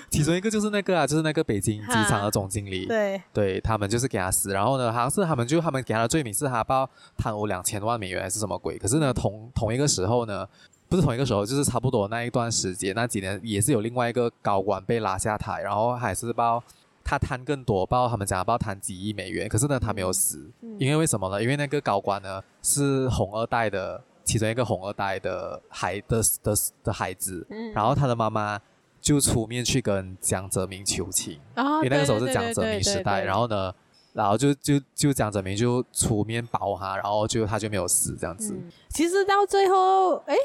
[0.10, 10.48] 其中一个就是那个啊，就是那个北京机场的总经理，对对，他们就是给他死，然后呢，好像是他们就他们给他的罪名是他报贪污两千万美元还是什么鬼，可是呢同同一个时候呢。
[10.90, 16.62] 不是同一个时候，就是差不多那一段时间，那几年也是有另外一个高管被拉下台，然后还是报
[17.04, 21.42] 他贪更多，报他们讲报贪几亿美元，可是呢他没有死，嗯，因为为什么呢？
[21.42, 28.60] 因为那个高管呢是红二代的其中一个红二代的孩的的的孩子，然后他的妈妈
[29.00, 33.74] 就出面去跟江泽民求情，因为那个时候是江泽民时代，然后呢，
[34.14, 38.54] 然后就就就江泽民就出面保他，然后就他就没有死这样子。
[38.54, 40.36] 嗯，其实到最后，哎。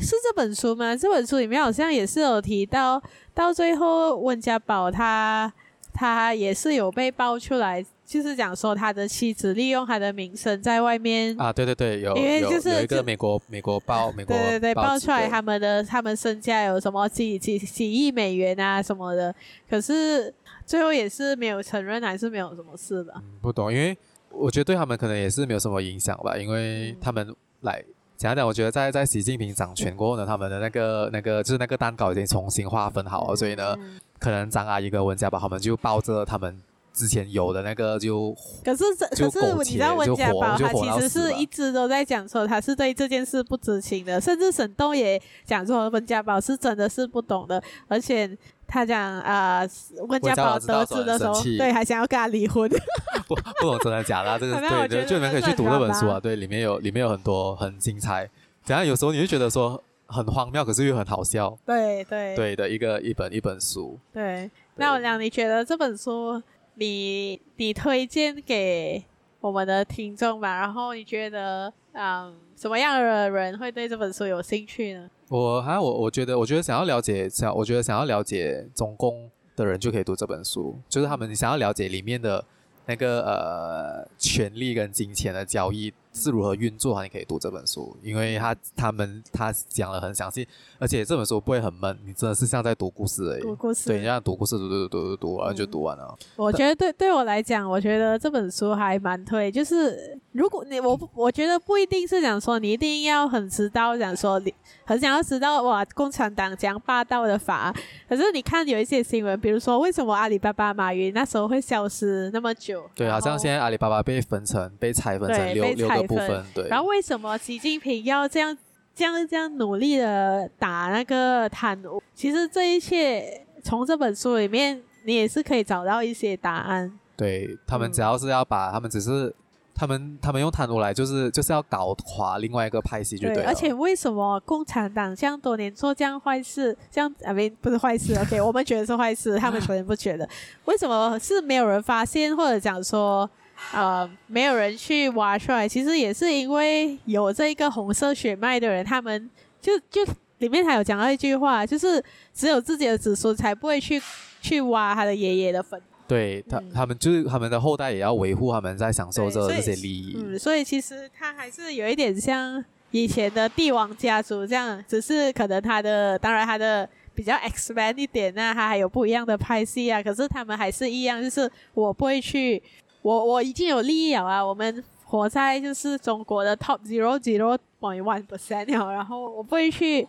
[0.00, 0.94] 是这本书吗？
[0.96, 3.02] 这本书里面好像也是有提到，
[3.34, 5.52] 到最后温家宝他
[5.92, 19.34] 他也是有被爆出来，就是讲说他的妻子利用他的名声在外面啊，对对对，有，因为就是有，有一个美国美国报美国对对对爆出来他们的他们身价有什么几几几亿美元啊什么的，
[19.68, 20.32] 可是
[20.66, 23.12] 最后也是没有承认，还是没有什么事的。
[23.16, 23.96] 嗯，不懂，因为
[24.30, 27.82] 我觉得对他们可能也是没有什么影响吧，因为他们来。
[28.18, 33.76] 讲讲，我觉得在在习近平掌权过后呢，他们的那个那个就是那个蛋糕已经重新划分好了，所以呢，
[34.18, 36.60] 可能张阿姨跟温家宝他们就抱着他们
[36.92, 48.36] 之前有的那个就，可是这可是你知道温家宝他其实是一直都在讲说他是对这件事不知情的，甚至沈栋也讲说温家宝是真的是不懂的，而且。
[48.68, 49.66] 他讲啊，
[50.06, 52.70] 温、呃、家宝得知的时候，对，还想要跟他离婚。
[53.26, 58.28] 不不懂真的假的、啊，这个 对对，就你们可以去读这本书啊，对，里面有里面有很多很精彩。
[58.64, 61.58] 等下有时候你会觉得说很荒谬，可是又很好笑。
[61.64, 63.98] 对对对的一个一本一本书。
[64.12, 66.42] 对，那我讲，你觉得这本书
[66.74, 69.02] 你你推荐给
[69.40, 70.60] 我们的听众吧？
[70.60, 75.08] 然后你觉得嗯，什么样的人会对这本书有兴趣呢？
[75.28, 82.44] 我还我我觉得，我觉得想要了解想，我觉得想要了解中共的人就可以读这本书，就是他们想要了解里面的
[82.86, 85.94] 那个呃权力跟金钱的交易。
[86.12, 87.02] 是如何运作？
[87.02, 90.46] 你可以读这本书，因为他他们他讲的很详细，
[90.78, 93.42] 而且这本书不会很闷，你真的是像在读故事而已。
[93.42, 96.16] 读故事，对，你像读故事，读读读读读然后就读完了。
[96.36, 99.50] 我觉得对对我来讲，我觉得这本书还蛮推。
[99.50, 104.52] 就是如果你我我觉得不一定是讲说你一定要很知道，讲说你
[104.84, 107.74] 很想要知道哇，共产党讲霸道的法。
[108.08, 112.88] 可是你看有一些新闻，比如说为什么阿里巴巴马云那时候会消失那么久？
[112.94, 116.08] 对，好像现在阿里巴巴被分成被拆分成六六个。
[116.08, 118.56] 部分对，然后为什么习近平要这样、
[118.94, 122.02] 这样、这样努力的打那个贪污？
[122.14, 126.98] 其实这一切从这本书里面，你也是可以找到一些答案。
[127.16, 129.34] 对，他们只要是要把他们只是
[129.74, 133.48] 他们他们用贪污来，就是就是要搞垮另外一个派系，就对了。
[133.48, 140.28] 而且为什么共产党这样多年做这样坏事，这样啊没不是坏事？OK，我们觉得是坏事，他们可能不觉得。
[140.66, 143.28] 为什么是没有人发现，或者讲说？
[143.72, 149.28] 呃，没有人去挖出来，其实也是因为有这个红色血脉的人，他们
[149.60, 150.04] 就就
[150.38, 154.00] 里面还有讲到一句话，就是只有自己的子孙才不会去
[154.40, 155.80] 去挖他的爷爷的坟。
[156.06, 160.16] 对他，他们就是他们的后代也要维护他们在享受着这些利益。
[160.18, 172.62] 嗯，所以其实他还是有一点像以前的帝王家族这样，只是可能他的，当然他的比较 expand 一点啊，他还有不一样的派系啊，可是他们还是一样，就是我不会去，
[173.08, 180.06] 我我已经有利益了啊，我们活在就是中国的 top zero zero point one percent 了，然后我不会去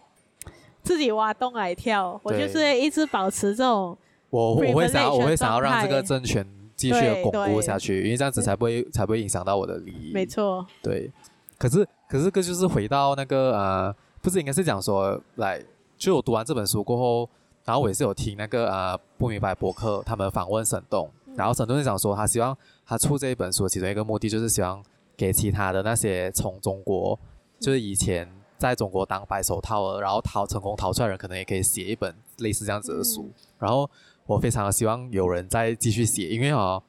[0.84, 3.98] 自己挖洞来跳，我就是一直保持这种。
[4.30, 10.12] 我我会想要，我会想要让这个政权继续的巩固下去，因为这样子才不会才不会影响到我的利益。
[10.14, 10.66] 没错。
[10.84, 11.10] 对。
[11.58, 15.62] 可是可是这就是回到那个呃，不是应该是讲说，来，
[15.98, 17.30] 就我读完这本书过后，
[17.64, 22.56] 然后我也是有听那个呃不明白博客他们访问沈栋，然后沈栋就讲说，他希望
[22.89, 24.84] 他出这一本书其中一个目的就是希望
[25.15, 27.17] 给其他的那些从中国
[27.60, 33.89] 就是以前在中国当白手套了，然后逃成功逃出来的人，可能也可以写一本类似这样子的书，然后。
[34.30, 36.80] 我非常的希望有人再继续写，因为哦，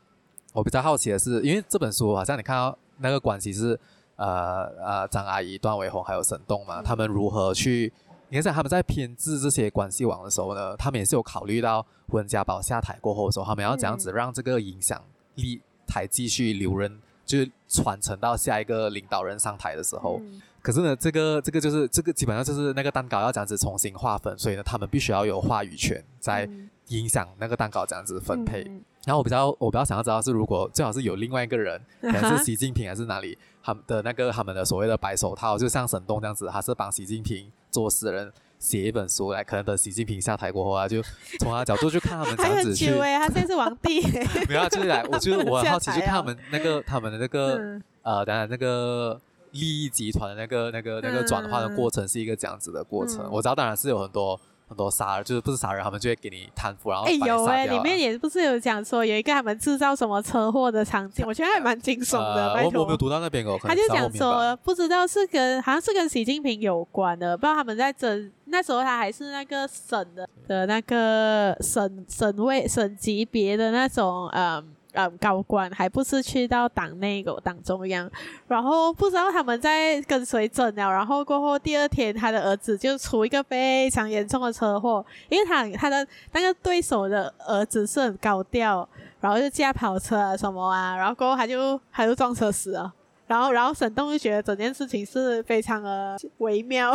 [0.53, 3.81] 我比较好奇的是，因为这本书好像你看到那个关系是
[4.17, 7.91] 呃呃张阿姨、段伟宏还有沈栋嘛，他们如何去？
[8.29, 15.03] 你看他们在编制这些关系网的时候呢，他们也是有考虑到温家宝下台过后的时候，他们要怎样子让这个影响
[15.37, 20.21] 力还继续留任，就是传承到下一个领导人上台的时候。
[20.63, 26.49] 可是呢，这个这个就是这个基本上就是那个蛋糕要这样子重新划分，所以呢，他们必须要有话语权在。
[26.91, 41.03] 影响那个蛋糕这样子分配，嗯、然后我比较我比较想要知道是，如果最好是有另外一个人， 可能是习近平还是哪里，他们的那个他们的所谓的白手套，就像沈栋这样子，他是帮习近平做事的人写一本书来，可能等习近平下台过后啊，就
[41.41, 42.87] 从他的角度去看他们这样子去。
[42.97, 44.01] 他现在是皇帝。
[44.49, 49.21] 没有，就是来，我觉得 我很好奇去看他们那个他们的那个、嗯、呃，当然那个
[49.53, 53.25] 利益集团的那个那个那个转换的过程是一个这样子的过程。
[53.25, 54.39] 嗯、我知道，当然是有很多。
[54.71, 62.53] 很多杀人就是不是杀人，他们就会给你贪腐，然后哎有哎，里面也不是有讲说有一个他们制造什么车祸的场景，我觉得还蛮惊悚的。
[62.53, 63.59] 呃、我我没有读到那边哦。
[63.61, 74.75] 他就讲说不知道是跟好像是跟习近平有关的，不知道他们在争那时候他还是那个省的的那个省省位省级别的那种嗯。
[74.93, 78.11] 嗯，高官还不是去到党内个党中央，
[78.49, 88.89] 然后不知道他们在跟谁争了，然后过后第二天他的儿子就出一个非常严重的车祸，因为他他的那个对手的儿子是很高调，
[89.21, 92.93] 然后就驾跑车啊什么啊，然后过后他就他就撞车死了，
[93.29, 96.93] 然后然后沈栋就觉得整件事情是非常的 微妙，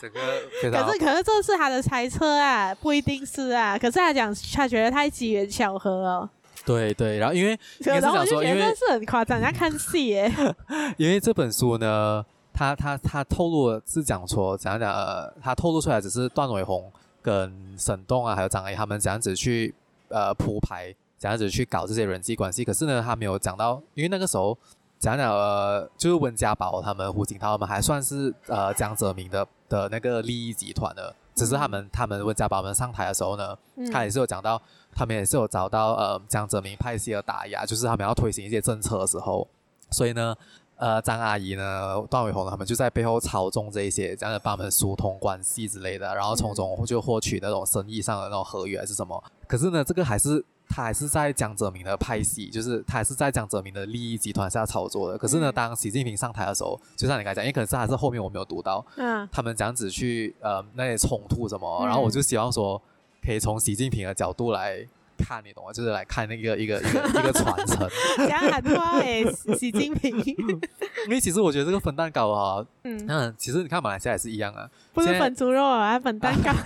[0.00, 0.20] 这个
[0.62, 6.30] 可是可是这是他的猜测啊，不一定是啊，可是他讲他觉得太机缘巧合了。
[6.64, 10.32] 对对，然后因为 应该是讲说，因为是很夸张，人家看戏耶。
[10.98, 19.74] 因为这本书呢，他他他透露的是讲说怎样讲，呃，他透露出来只是段伟宏跟沈栋啊，还有张阿姨他们怎样子去
[20.10, 22.64] 呃铺排，怎样子去搞这些人际关系。
[22.64, 24.56] 可是呢，他没有讲到，因为那个时候
[24.98, 31.14] 讲讲呃，就是温家宝他们、胡锦涛他们还算是呃江泽民的的那个利益集团的。
[31.34, 34.60] 只是他们他们温家宝们上台的时候呢，嗯、他也是有讲到，
[34.92, 39.46] 他们也是有遭到呃江泽民派系的打压，就是他们要推行一些政策的时候，
[39.88, 40.34] 所以呢，
[40.74, 49.22] 呃张阿姨呢、段伟宏他们就在背后操纵这一些，这样的帮他们疏通关系之类的，然后从中就获取那种生意上的那种合约还是什么。
[49.46, 50.44] 可是呢，这个还是。
[50.68, 55.16] 他还是在江泽民的派系，就是他还是在江泽民的利益集团下操作的。
[55.16, 62.80] 可是呢，当习近平上台的时候，就像你刚才讲，因为可能是还是后面我没有读到，嗯，他们这样子去呃那些冲突什么，嗯、然后我就希望说，
[63.24, 65.72] 可以从习近平的角度来看，你懂吗？
[65.72, 67.88] 就是来看那个一个一个 一个传承。
[68.28, 69.24] 讲很多哎，
[69.56, 70.16] 习近平。
[71.06, 76.52] 因为其实我觉得这个粉蛋糕啊，嗯，嗯，其实你看马来西亚也是一样啊，不是粉猪肉啊，还粉蛋糕。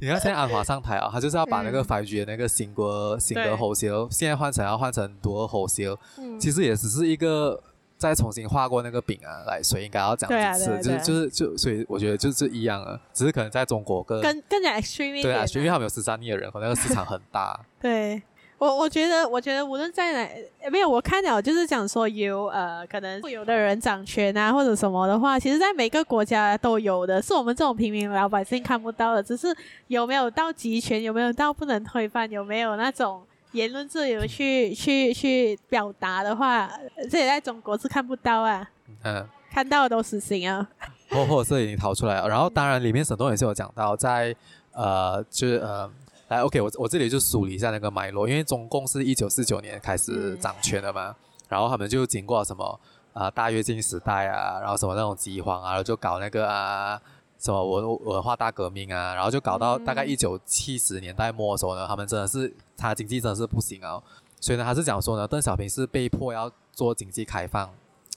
[0.00, 5.98] 你看现在安华上台啊，他就是要把那个 5G 的那个新歌新歌喉修，现在换成要换成多尔喉修，
[6.38, 7.62] 其实也只是一个
[7.96, 18.22] 再重新画过那个饼啊，来，所以应该要讲几次，就是就是就所以我觉得就是一样啊，只是可能在中国更更更加 extreme 对啊，因为他们有十三亿的人，口那个市场很大，对。
[18.56, 29.22] 我我觉得，我觉得无论在哪，没有我看了，就是讲说有呃，可能富有的人掌权啊，或者什么的话，其实，在每个国家都有的，是我们这种平民老百姓看不到的。
[29.22, 29.54] 只是
[29.88, 36.70] 有没有到集权，有没有到不能推翻，有没有那种言论自由去去去表达的话，
[37.10, 38.66] 这也在中国是看不到啊。
[39.02, 40.66] 嗯，看到的都死刑啊。
[41.10, 42.28] 或或者是已经逃出来了。
[42.28, 44.34] 然后，当然里面沈栋也是有讲到，在
[44.72, 45.90] 呃，就是呃。
[46.34, 51.14] 来，OK，我我这里就梳理一下那个脉络，因为中共是一九四九年开始掌权的嘛，嗯、
[51.48, 52.64] 然后他们就经过什么
[53.12, 57.00] 啊、呃、大跃进时代啊，然后什么那种饥荒啊，然后就搞那个啊
[57.38, 64.02] 什么文文化大革命啊，然后就搞到大概一九七十年代末的时候呢，他们真的是他经济真的是不行啊，
[64.40, 67.70] 所以呢，他是讲说呢，邓小平是被迫要做经济开放，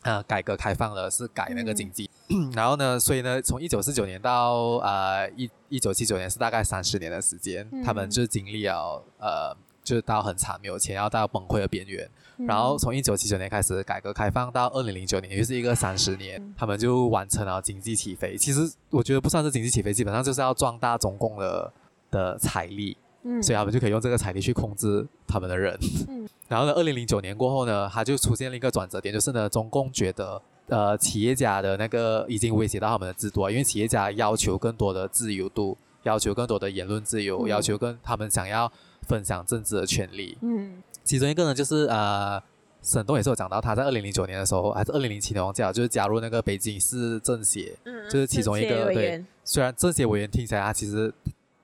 [0.03, 9.55] 呃，改革开放了是改那个经济，嗯、 然后呢，所以呢，从一九四九年到呃一一九七九年是大概三十年的时间，嗯、他们就经历了呃。
[9.87, 12.05] 就是到很惨，没有钱，要到崩溃的边缘。
[12.39, 18.35] 嗯、然后从一九七九年开始改革开放到二零零九年，也就是一个三十年，嗯、他们就完成了经济起飞。
[18.35, 21.73] 其实我觉得不算是经济起飞，基本上就是要壮大中共的
[22.11, 22.97] 的财力，
[23.27, 25.77] 嗯，所以他们就可以用这个财力去控制他们的人。
[26.07, 38.71] 嗯、 然后呢，二零零九年过后呢，他就出现了一个转折点，就是呢，中共觉得呃企业家的那个已经威胁到他们的制度啊，因为企业家要求更多的自由度，要求更多的言论自由，嗯、要求更他们想要。
[39.07, 42.41] 分享政治的权利，嗯，其中一个呢，就是呃，
[42.81, 49.23] 沈栋也是有讲到，他在二零零九年的时候，还是二零零七年忘记了，就是加入那个北京市政协，嗯，就是其中一个对。
[49.45, 51.13] 虽然政协委员听起来他其实，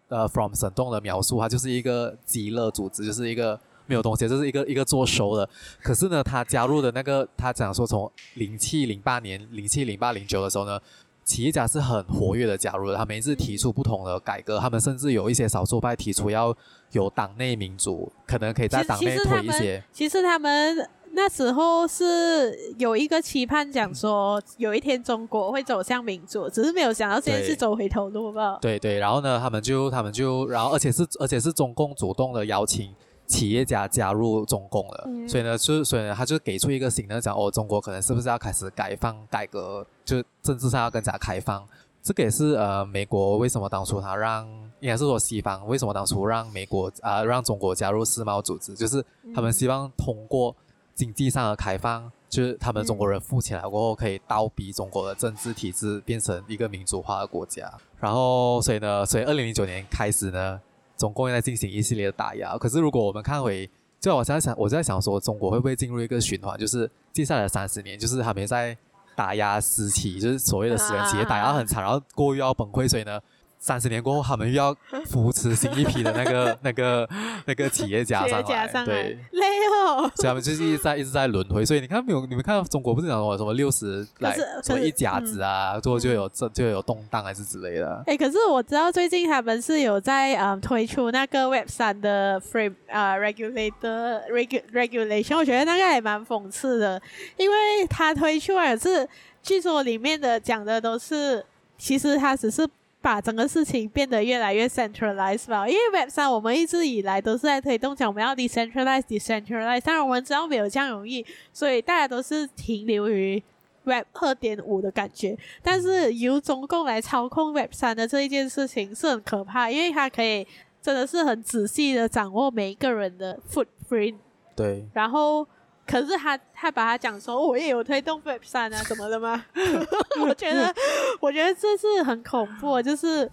[0.08, 5.48] 呃，from 沈栋的描述，他就是一个极乐组织，就是一个没有东西，就是一个一个做收的。
[5.82, 10.80] 可是呢，他加入的那个，他讲说从零七零八年、零七零八零九的时候呢。
[11.26, 16.54] 企业家是很活跃的加入的，他们一直提出不同的改革，他们甚至有一些少数派提出要
[16.92, 19.82] 有党内民主，可能可以在党内推一些。
[19.94, 28.58] 其实他们那时候是有一个期盼，讲说有一天中国会走向民主，只是没有想到现在是走回头路吧？
[28.62, 32.94] 对对，然后呢，他们就他们就，然后而且是而且是中共主动的邀请。
[33.26, 41.66] 企业家加入中共了，嗯、所以呢，就所以呢，他就给出一个新的讲哦，中国可能是不是要开始改放改革，就政治上要更加开放。
[42.02, 44.46] 这个也是呃，美国为什么当初他让，
[44.82, 49.04] 应该是说西方为什么当初让美国啊、呃、让中国加入世贸组织，就是
[49.34, 50.54] 他们希望通过
[50.94, 57.72] 经济上的开放，就是他们中国人富起来过后，可以倒逼中国的政治体制变成一个民主化的国家。
[58.00, 60.60] 然后，所以呢，所以二零零九年开始呢。
[60.96, 63.70] 中共也在进行一系列的打压，可是如果我们看回，
[64.00, 68.78] 就我在想，我在想说，中国会不会进入一个循环，就是接下来三十年，就是他们在
[69.16, 73.20] 打压私企，就是所谓的私人企业打压很惨，然后过于要崩溃，所以呢。
[73.64, 77.10] 三十年过后，他们又要扶持新一批的那个、 那个、
[77.46, 80.02] 那个企业家上来，对，累哦。
[80.16, 81.64] 所以他们就是一直在、一直在轮回。
[81.64, 88.04] 所以你看，没有你们看到中国不是讲什么六十来什么一甲子啊，最后就有这就有动荡还是之类的。
[88.06, 97.02] 哎，可是我知道最近他们是有在嗯推出那个 Web 三的 frame 啊 regulator regu regulation，我觉得那个还蛮讽刺的，
[97.38, 99.08] 因为他推出来是
[99.42, 101.46] 据说里面的讲的都是，
[101.78, 102.68] 其实他只是。
[103.04, 113.44] 把整个事情变得越来越 centralized 吧，因为 Web 三我们一直以来都是在推动讲我们要 decentralize，decentralize，当然我们知道没有这样容易，所以大家都是停留于
[113.84, 115.38] Web 二点五的感觉。
[115.62, 120.48] 但是由中共来操控 Web 三的这一件事情是很可怕，因为它可以
[120.82, 124.16] 真的是很仔细的掌握每一个人的 footprint。
[124.56, 125.46] 对，然后。
[125.86, 129.46] 可是他他把他讲说，我也有推动 Web 三啊，什么的吗？
[130.22, 130.74] 我觉得，
[131.20, 133.30] 我觉得这是很恐怖，就是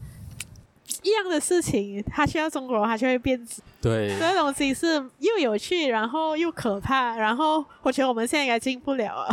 [1.03, 3.63] 一样的事情，他需要中国，他就会变质。
[3.81, 9.29] 对，这东西是又有趣，然后又可怕，然后我觉得我们现在应该进不了啊。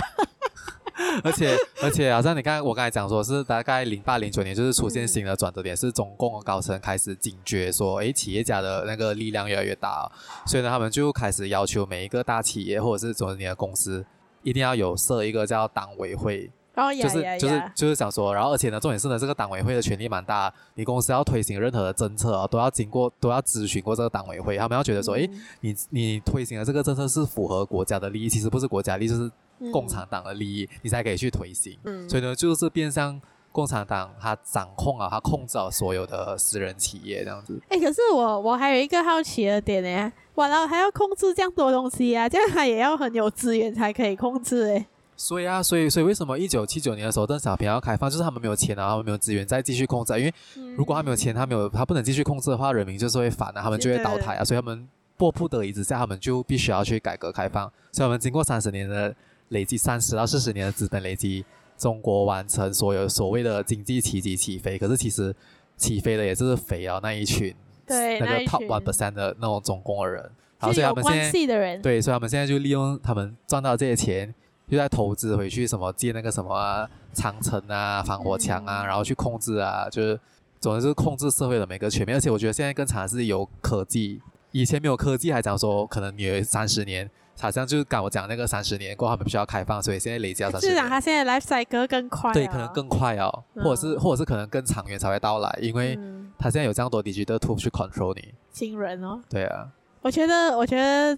[1.24, 10.12] 而 且而且，好像你刚才我刚才讲说是大概零八零九年，就是出现新的转折点，嗯、是中共的高层开始警觉说，诶，企业家的那个力量越来越大，
[10.48, 14.04] 所以呢，他们就开始要求每一个大企业或者是总你的公司，
[14.42, 25.30] 一定要有设一个叫党委会，哦、就是就是就是想说，然后而且呢，重点是呢，这个党委会的权力蛮大，你公司要推行任何的政策啊，都要经过都要咨询过这个党委会，他们要觉得说，诶，
[25.62, 29.30] 你你推行的这个政策是符合国家的利益，其实不是国家利益，就是。
[29.72, 31.78] 共产党的利益，你才可以去推行。
[31.84, 33.20] 嗯，所以呢，就是变相
[33.52, 37.60] 共产党他掌控啊，他控制了所有的私人企业这样子。
[37.70, 44.86] 哎、欸，可是我我还有一个好奇的点呢，完了还要控制这样多东西啊， 这样他也要很有资源才可以控制哎。
[45.16, 50.34] 所以啊，所以所以为什么一九七九年的时候邓小平要开放，就是他们没有钱啊，他们没有资源再继续控制，因为
[50.76, 54.88] 如果他没有钱，他没有他不能继续控制的话，人民就是会反啊，他们就会倒台啊，所以他们
[55.18, 57.72] 迫不得已之下，他们就必须要去改革开放。
[57.92, 59.16] 所以我们经过三十年的。
[59.50, 61.46] 累积三十到四十年的资本累积，
[61.78, 64.78] 中国完成所有所谓的经济奇迹起飞。
[64.78, 65.34] 可是其实
[65.76, 70.22] 起飞的也是肥啊那一群，对，那个 top one percent 的那种总工的人。
[70.60, 74.34] 然后所以他们现在对，所以他们现在就利用他们赚到这些钱，
[74.68, 80.20] 就在投资回去什么建那个什么、啊、长城啊、防火墙啊，嗯、然后去控制啊，就是
[80.60, 82.18] 总之就是控制社会的每个全面。
[82.18, 84.20] 而且我觉得现在更惨的是有科技，
[84.52, 87.10] 以前没有科技还讲说可能你有三十年。
[87.40, 90.76] 好像就是刚我讲那个三十年过后，他们必须要开放，所以现在累积到三十年。
[90.76, 95.98] 是啊，他现在 life cycle 更快，对，可能更快哦，嗯、或者是或者是可能更长远才会到来，因为
[96.38, 98.34] 他现在有这样多 digital tool 去 control 你。
[98.52, 99.22] 惊人哦！
[99.30, 99.68] 对啊，
[100.02, 101.18] 我觉得，我觉得，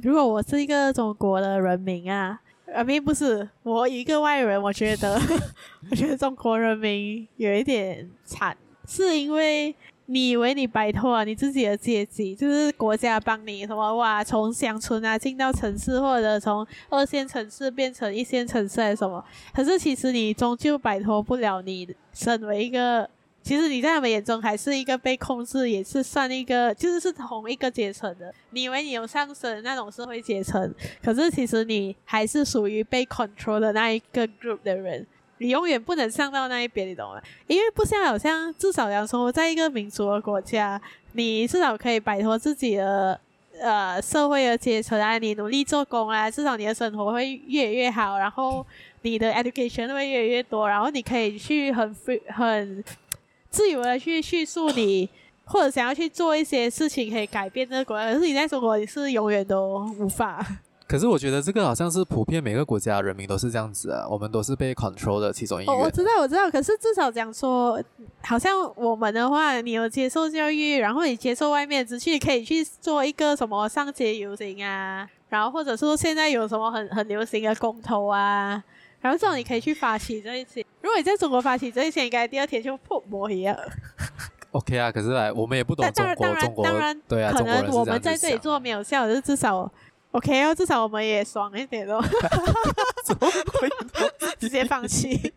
[0.00, 2.40] 如果我是一个中国的人民啊，
[2.74, 5.20] 啊，并不是我一个外人，我觉得，
[5.90, 9.74] 我觉得中国人民有一点惨，是因为。
[10.06, 14.22] 你以为你摆脱了你自己的阶级，就是国家帮你什么哇？
[14.22, 19.24] 从乡村啊进到城市，或者从二线城市变成一线城市还是什么？
[19.54, 23.08] 可是其实你终究摆脱不了你身为一个，
[23.42, 28.34] 其实你在他们眼中还是一个被控制，也是算一个，就是是同一个阶层的。
[28.50, 35.06] 你以为你有上升那种社会阶层，可是其实你还是属于被 control 的那一个 group 的人。
[35.42, 37.20] 你永远不能上到那一边，你懂吗？
[37.48, 40.80] 因为不像好像至少来说，在一个民族的国家，
[41.12, 43.20] 你至少可以摆脱自己的
[43.60, 48.64] 呃社会的阶层啊，你努力做工啊，至少你的生活会越来越好，然后
[49.02, 52.84] 你的 education 会越来越多，然后你可以去很 free 很
[53.50, 55.08] 自由的去叙述你
[55.44, 58.12] 或者想要去做一些事情，可以改变这个国家。
[58.12, 60.46] 可是你在中国你是永远都无法。
[60.92, 65.72] 可是我觉得这个好像是普遍每个国家人民都是这样子啊，我们都是被 control 的其中一个。
[65.72, 66.50] 我知道，我知道。
[66.50, 67.82] 可是至少讲说，
[68.22, 78.62] 好像我们的话，你有接受教育，然后你接受外面的资讯，可以去做一个什么上街游行啊，然后或者说现在有什么很很流行的公投啊，
[79.00, 80.62] 然后这种你可以去发起这一些。
[80.82, 83.56] 如果你在中国发起这一些，应该第二天就破模一样。
[84.52, 89.72] OK 啊，可是来我们也不懂中国，中国当然对啊，可能我们在这里做没有效，就是至少。
[90.12, 92.00] OK 哦，至少我们也爽一点喽。
[94.38, 95.32] 直接放弃。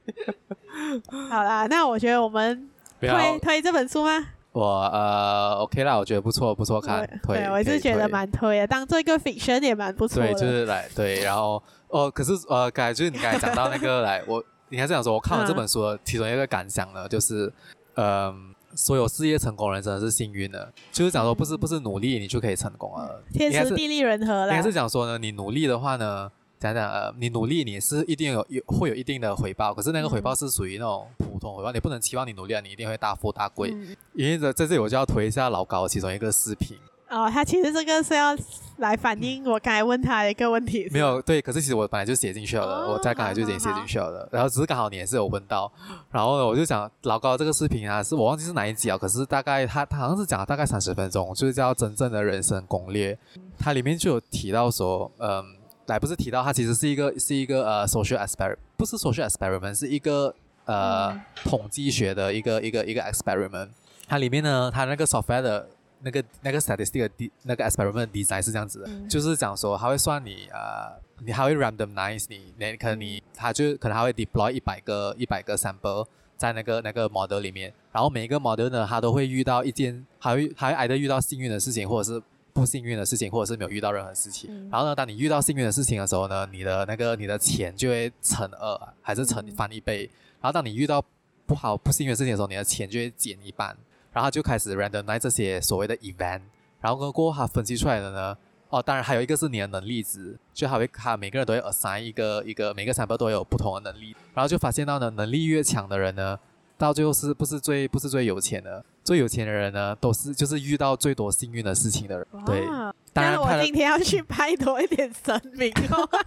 [1.30, 2.70] 好啦，那我觉得我们
[3.00, 4.26] 推推这本书吗？
[4.52, 4.64] 我
[4.94, 7.06] 呃 OK 啦，我觉得不错，不错看。
[7.24, 10.34] 推，对，我是觉得蛮推的，当做一个 fiction 也蛮不错的。
[10.34, 17.52] 对，就是来对，然后哦，可是呃，刚才就是你刚才讲到那个来，我你还是想说，我看了这本书的 其中一个感想呢，就是
[17.96, 18.55] 嗯。
[18.76, 24.50] 所有事业成功人真的是幸运的，就是讲说不是不是努力你就可以成功了，天时地利人和了。
[24.50, 33.72] 应该是讲说呢，你努力的话呢，讲讲呃，你努力你是一定有有会有一定的回报，可是那个回报是属于那种普通回报，你不能期望你努力了你一定会大富大贵。
[33.74, 36.78] 嗯、因为这在这里我就要推一下老高其中一个视频。
[37.10, 38.36] 哦，他其实这个是要
[38.78, 40.88] 来反映我刚才问他的一个问题。
[40.91, 45.72] 没有对，可是其实我本来就写进去了我在刚才就已经写进去了然后只是刚好你也是有问到，
[46.12, 53.18] 然后呢，我就讲老高这个视频啊，是我忘记是哪一集啊，可是大概他他好像是讲了大概三十分钟，就是叫真正的人生攻略。
[53.58, 55.45] 它里面就有提到说，嗯，
[55.86, 60.34] 来不是提到它其实是一个是一个呃 social experiment，不是 social experiment，是一个
[60.66, 63.70] 呃、嗯、统计学的一个一个一个 experiment。
[64.08, 65.70] 它里面呢，它那个 software 的。
[66.02, 76.06] 那个那个 statistic 的那个 experiment design 是这样子的，嗯、就是讲说他会算你呃，你还会 randomize 你，你可能你他就可能还会 deploy 一百个一百个 sample
[76.38, 82.22] 在那个那个 model 里面，然后每一个 model 呢，他都会遇到一件，还会还会挨着遇到幸运的事情，或者是
[82.54, 84.50] 不幸运的事情，或者是没有遇到任何事情。
[84.52, 90.10] 嗯、然后呢，当你遇到幸运的事情的时候呢，你的那个你的钱就会乘二，还是乘翻一倍。
[90.41, 91.04] 然后当你遇到
[91.46, 93.76] 不好不幸运的事情的时候，你的钱就会减一半。
[94.16, 96.39] 然后就开始 randomize 这些所谓的 event，
[96.80, 98.38] 然后过后他分析出来的呢，
[98.70, 106.39] 哦，当然还有一个是你的能力值，就他会他每个人都会 assign 一个一个每个 sample 都有不同的能力，然后就发现到呢，能力越强的人呢，
[106.78, 112.26] 到最后是不是最不是最有钱的，最有钱的人呢，都是就是遇到最多幸运的事情的人。
[112.45, 112.66] 对，
[113.11, 116.09] 当然我今天要去拍多一点神明哦。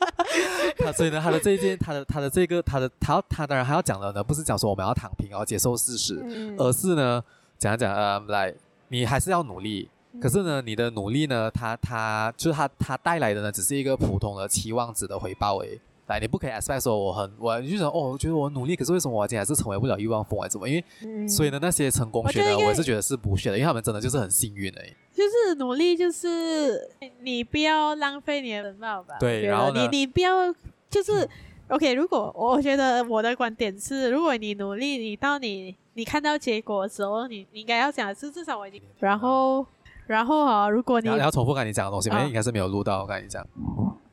[0.77, 7.23] 他所以呢，他的这一件，他的他的这个，他的他他当然还要讲的呢，不是讲说我们要躺平，然后接受事实，嗯、而是呢
[7.57, 8.53] 讲讲呃，来，
[8.89, 9.89] 你还是要努力。
[10.21, 15.79] 可是呢，你的努力呢，他他就是他他带来的呢，只是一个普通的期望值的回报诶。
[16.11, 20.47] 来，你不可以 expect 说我很我就想哦，我觉得我努力，可是为什么我今天还是成为不了亿万富翁？
[20.49, 20.67] 怎么？
[20.67, 24.89] 因为、嗯、所以呢，那些成功学呢，我，是觉得是不屑的，因为他们真的就是很幸运而已。
[25.13, 26.89] 就是努力，就是
[27.21, 29.15] 你不要浪费你的本报吧。
[29.19, 30.53] 对，然后你你不要
[30.89, 31.27] 就是
[31.67, 31.93] OK。
[31.93, 38.81] 如果我觉得我的观点是，如果你努力，你到你你看到结果的时候，你你应该要讲的是至少我已经。
[38.99, 39.65] 然后
[40.07, 43.01] 然后啊，如果你你要重复跟你讲的东西，因为应该是没有录到。
[43.01, 43.45] 我跟你讲，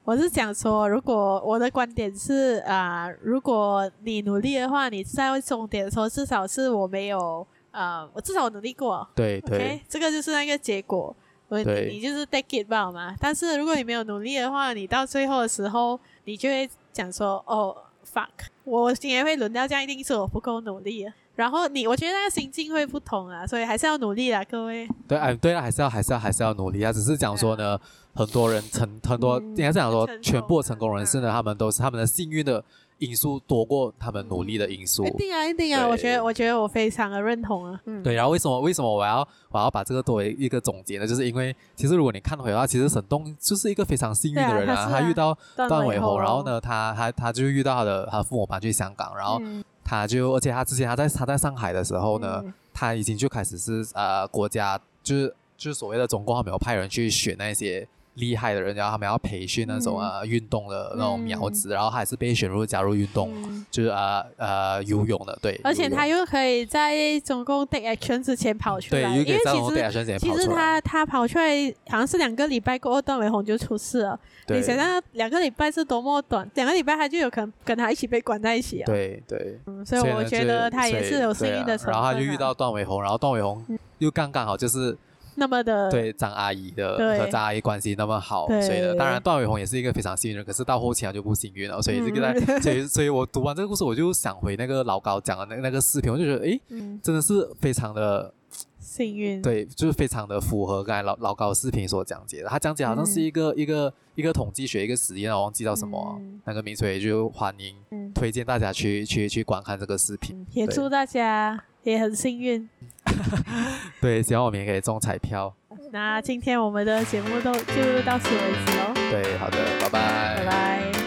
[0.09, 7.47] 我是想说，如果我的观点是啊、呃，如果你努力的话，你在终点的时候，至少是我没有。
[7.71, 9.81] 啊，uh, 我至少我努力过，对对，okay?
[9.87, 11.15] 这个就是那个结果，
[11.49, 13.15] 我对你就是 take it 吧嘛。
[13.21, 17.77] 但是如果你没有努力的话，你到最后的时候，你就会讲说，哦
[18.11, 21.07] ，fuck，我今天会轮到这样，一定是我不够努力。
[21.39, 24.89] 然后你，我觉得那个心境会不同啊，所以还是要努力啦，各位。
[25.07, 26.93] 对，哎，对啊，还是要，还是要，还是要努力啊。
[26.93, 27.79] 只是讲说呢，
[28.13, 32.65] 很多人成，很多应该是讲说，全部成功人士呢，他们都是他们的幸运的
[32.99, 35.07] 因素多过他们努力的因素。
[35.07, 35.87] 一定啊，一定啊！
[35.87, 37.81] 我觉得，我觉得我非常的认同啊。
[38.03, 39.19] 对，然后为什么为什么我要
[39.51, 41.07] 我要把这个作为一个总结呢？
[41.07, 44.89] 就是因为其实如果你看回的话，其实沈栋就是一个非常幸运的人啊。
[44.91, 49.41] 他遇到段伟宏，然后呢，他他他就遇到他的他的父母搬去香港，然后。
[49.89, 65.59] 他就，而且他之前他在他在上海的时候呢，嗯、他已经就开始是呃国家就是就是所谓的中共，他没有派人去选那些厉害的人，然后他们要培训那种呃运动的那种苗子，嗯、然后还是被选入加入运动，嗯、就是呃呃游泳的，对。
[65.65, 74.19] 而且他又可以在总共 take action 之前跑出来，对，因为其实其实他他跑出来好像是两个礼拜过后，段伟宏就出事了。
[74.47, 78.87] 对你想想，两个礼拜是多么短，两个礼拜他就有可能跟他一起被关在一起啊。
[78.87, 81.99] 对对、嗯，所以我觉得他也是有幸运的成分、啊。
[81.99, 83.63] 然后他就遇到段伟宏，然后段伟宏
[83.99, 84.97] 又刚刚好就是
[85.39, 91.81] 那么的对张阿姨的和张阿姨关系那么好，对所以呢，当然段伟宏也是一个非常幸运的人，可是到后期他就不幸运了。
[91.81, 98.35] 所以这个在，嗯、 所以所以我读完这个故事，我就想回那个老高讲的那那个视频，我就觉得诶，嗯、真的是非常的。
[98.81, 102.49] 幸运对，就是非常的符合刚才老老高视频所讲解的。
[102.49, 110.45] 他讲解好像是一个、嗯、一个一个统计学一个实验，我忘记叫什么、嗯、那个名，所以就欢迎、嗯、推荐大家去去去观看这个视频。
[110.53, 112.69] 也祝大家也很幸运。
[114.01, 115.55] 对希望我们也可以中彩票。
[115.91, 120.37] 那今天我们的节目都就到此为止喽对好的拜拜。
[120.39, 120.98] 拜拜。